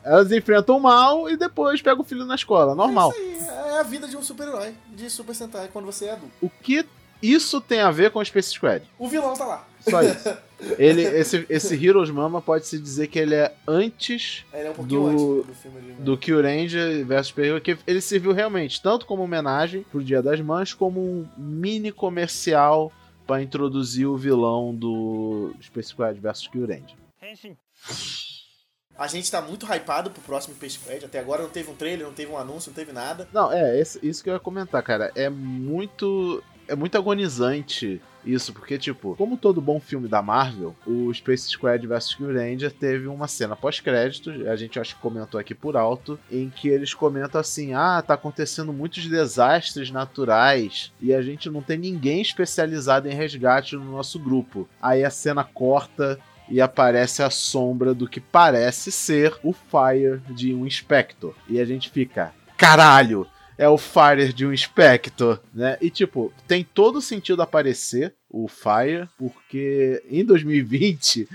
[0.03, 3.13] Elas enfrentam o mal e depois pegam o filho na escola, normal.
[3.15, 6.11] É isso aí, é a vida de um super-herói, de Super Sentai, quando você é
[6.13, 6.34] adulto.
[6.41, 6.86] O que
[7.21, 8.84] isso tem a ver com o Space Squad?
[8.97, 9.67] O vilão tá lá.
[9.82, 10.38] Só isso.
[10.80, 15.07] Ele, esse, esse Heroes Mama pode-se dizer que ele é antes ele é um do,
[15.07, 15.91] antes do filme de...
[16.01, 20.73] do Kyuranger vs Super que ele serviu realmente tanto como homenagem pro Dia das Mães,
[20.73, 22.91] como um mini comercial
[23.28, 26.95] para introduzir o vilão do Space Squad vs Kyuranger.
[28.97, 31.05] A gente tá muito hypado pro próximo Space Squad.
[31.05, 33.28] Até agora não teve um trailer, não teve um anúncio, não teve nada.
[33.32, 35.11] Não, é, esse, isso que eu ia comentar, cara.
[35.13, 36.43] É muito.
[36.67, 41.86] É muito agonizante isso, porque, tipo, como todo bom filme da Marvel, o Space Squad
[41.86, 46.19] vs Kill Ranger teve uma cena pós-crédito, a gente acho que comentou aqui por alto,
[46.32, 51.61] em que eles comentam assim: ah, tá acontecendo muitos desastres naturais e a gente não
[51.61, 54.67] tem ninguém especializado em resgate no nosso grupo.
[54.82, 56.19] Aí a cena corta
[56.49, 61.34] e aparece a sombra do que parece ser o Fire de um Inspector.
[61.47, 63.28] E a gente fica, caralho!
[63.57, 65.78] É o Fire de um Inspector, né?
[65.82, 71.28] E tipo, tem todo sentido aparecer o Fire, porque em 2020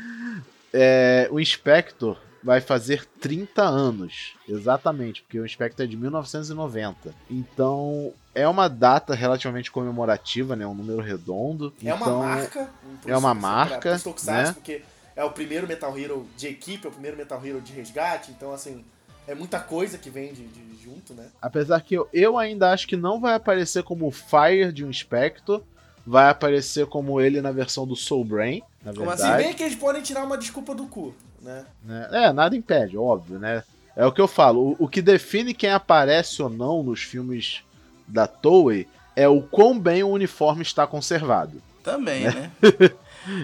[0.72, 4.34] é, o Inspector vai fazer 30 anos.
[4.48, 7.14] Exatamente, porque o Inspector é de 1990.
[7.30, 10.66] Então, é uma data relativamente comemorativa, né?
[10.66, 11.72] Um número redondo.
[11.82, 12.70] É então, uma marca.
[13.06, 14.52] É uma marca, né?
[14.52, 14.82] Porque
[15.14, 18.52] é o primeiro Metal Hero de equipe, é o primeiro Metal Hero de resgate, então
[18.52, 18.84] assim,
[19.26, 21.28] é muita coisa que vem de, de junto, né?
[21.40, 24.92] Apesar que eu, eu ainda acho que não vai aparecer como o Fire de um
[24.92, 25.62] Spectre,
[26.06, 29.32] vai aparecer como ele na versão do Soul Brain, na como verdade.
[29.32, 31.64] Assim, bem que eles podem tirar uma desculpa do cu, né?
[32.10, 33.62] É, é nada impede, óbvio, né?
[33.94, 37.62] É o que eu falo, o, o que define quem aparece ou não nos filmes
[38.08, 41.62] da Toei é o quão bem o uniforme está conservado.
[41.82, 42.50] Também, né?
[42.62, 42.90] né?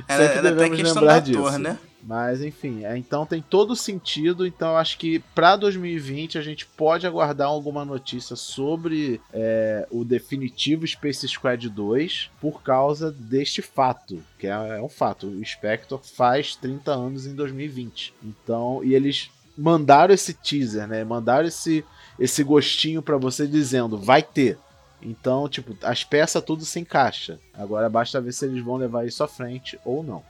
[0.08, 1.58] Era, era até questão do ator, disso.
[1.58, 1.78] né?
[2.08, 4.46] Mas enfim, é, então tem todo sentido.
[4.46, 10.86] Então acho que para 2020 a gente pode aguardar alguma notícia sobre é, o definitivo
[10.86, 15.26] Space Squad 2 por causa deste fato, que é, é um fato.
[15.26, 18.14] O Spectre faz 30 anos em 2020.
[18.24, 21.04] Então, e eles mandaram esse teaser, né?
[21.04, 21.84] Mandaram esse,
[22.18, 24.56] esse gostinho para você dizendo, vai ter.
[25.02, 27.38] Então, tipo, as peças tudo se encaixa.
[27.52, 30.24] Agora basta ver se eles vão levar isso à frente ou não.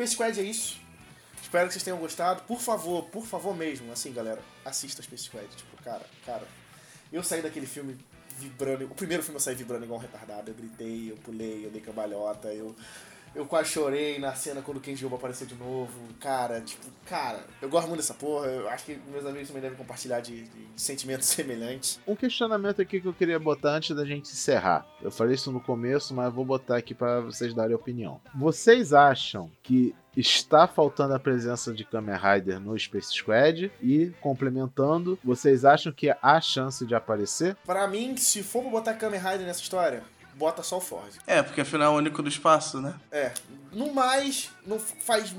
[0.00, 0.80] Space Squad é isso.
[1.42, 2.42] Espero que vocês tenham gostado.
[2.44, 5.46] Por favor, por favor mesmo, assim, galera, assista Space Squad.
[5.54, 6.46] Tipo, cara, cara,
[7.12, 7.98] eu saí daquele filme
[8.38, 8.86] vibrando.
[8.86, 10.50] O primeiro filme eu saí vibrando igual um retardado.
[10.50, 12.74] Eu gritei, eu pulei, eu dei cambalhota, eu.
[13.34, 15.92] Eu quase chorei na cena quando o Kenji Oba apareceu de novo.
[16.18, 18.46] Cara, tipo, cara, eu gosto muito dessa porra.
[18.46, 22.00] Eu acho que meus amigos também devem compartilhar de, de, de sentimentos semelhantes.
[22.06, 24.86] Um questionamento aqui que eu queria botar antes da gente encerrar.
[25.00, 28.20] Eu falei isso no começo, mas vou botar aqui para vocês darem opinião.
[28.34, 35.18] Vocês acham que está faltando a presença de Kamen Rider no Space Squad e complementando,
[35.22, 37.56] vocês acham que há chance de aparecer?
[37.64, 40.02] Para mim, se for pra botar Kamen Rider nessa história,
[40.40, 41.12] bota só o Ford.
[41.26, 42.94] É, porque afinal é o único do espaço, né?
[43.12, 43.30] É.
[43.70, 45.34] No mais, não faz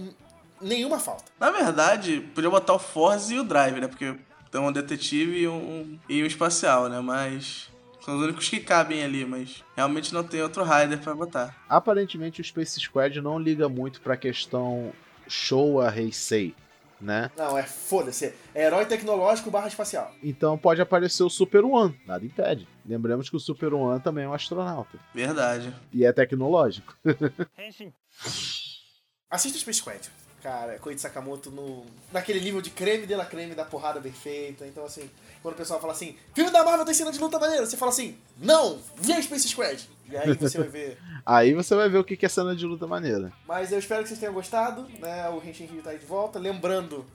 [0.62, 1.26] nenhuma falta.
[1.39, 3.88] Na verdade, podia botar o Force e o Drive, né?
[3.88, 4.16] Porque
[4.52, 7.02] tem um detetive e um, e um espacial, né?
[7.02, 7.72] Mas
[8.06, 11.56] são os únicos que cabem ali, mas realmente não tem outro Rider para botar.
[11.68, 14.93] Aparentemente o Space Squad não liga muito pra questão
[15.28, 16.54] Showa Heisei,
[16.99, 17.32] né?
[17.36, 18.34] Não, é foda-se.
[18.54, 20.14] É herói tecnológico barra espacial.
[20.24, 22.68] Então pode aparecer o Super One, nada impede.
[22.91, 24.99] Lembramos que o Super One também é um astronauta.
[25.15, 25.73] Verdade.
[25.93, 26.93] E é tecnológico.
[29.29, 30.11] Assista o Space Squad.
[30.43, 34.67] Cara, Koichi Sakamoto no, naquele nível de creme de la creme da porrada bem feita.
[34.67, 35.09] Então, assim,
[35.41, 37.91] quando o pessoal fala assim, filme da Marvel tem cena de luta maneira, você fala
[37.93, 39.89] assim, não, vê Space Squad.
[40.09, 40.97] E aí você vai ver.
[41.25, 43.31] aí você vai ver o que é cena de luta maneira.
[43.47, 45.29] Mas eu espero que vocês tenham gostado, né?
[45.29, 46.37] O Henshin Rio tá aí de volta.
[46.37, 47.05] Lembrando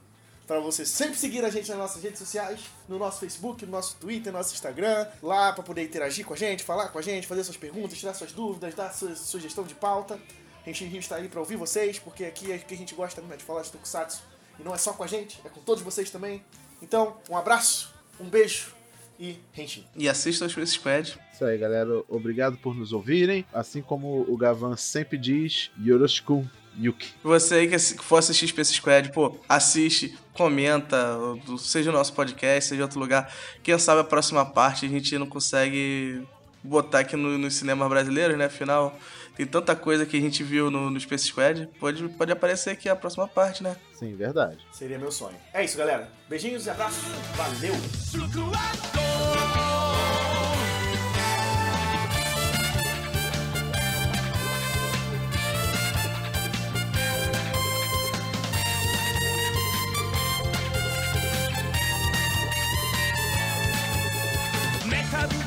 [0.47, 3.97] para você sempre seguir a gente nas nossas redes sociais, no nosso Facebook, no nosso
[3.97, 7.27] Twitter, no nosso Instagram, lá para poder interagir com a gente, falar com a gente,
[7.27, 10.17] fazer suas perguntas, tirar suas dúvidas, dar sua sugestão de pauta.
[10.65, 13.35] Henshin Rio está aí para ouvir vocês, porque aqui é que a gente gosta né,
[13.35, 14.23] de falar de Tokusatsu.
[14.57, 16.43] E não é só com a gente, é com todos vocês também.
[16.81, 18.73] Então, um abraço, um beijo
[19.19, 19.85] e Henshin.
[19.95, 21.19] E assista o Space Squad.
[21.33, 22.03] Isso aí, galera.
[22.07, 23.45] Obrigado por nos ouvirem.
[23.53, 27.13] Assim como o Gavan sempre diz, Yoroshiku Yuki.
[27.23, 31.17] Você aí que for assistir Space Squad, pô, assiste, comenta,
[31.57, 33.33] seja o nosso podcast, seja outro lugar.
[33.63, 36.23] Quem sabe a próxima parte a gente não consegue
[36.63, 38.45] botar aqui nos no cinemas brasileiros, né?
[38.45, 38.97] Afinal,
[39.35, 41.67] tem tanta coisa que a gente viu no, no Space Squad.
[41.79, 43.75] Pode, pode aparecer aqui a próxima parte, né?
[43.93, 44.57] Sim, verdade.
[44.71, 45.37] Seria meu sonho.
[45.53, 46.09] É isso, galera.
[46.27, 47.03] Beijinhos e abraços.
[47.35, 49.06] Valeu!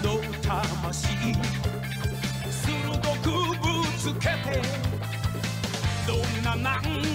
[0.03, 1.09] の魂
[2.51, 2.91] 鋭
[3.23, 3.67] くぶ
[3.99, 4.63] つけて
[6.07, 7.10] どんな難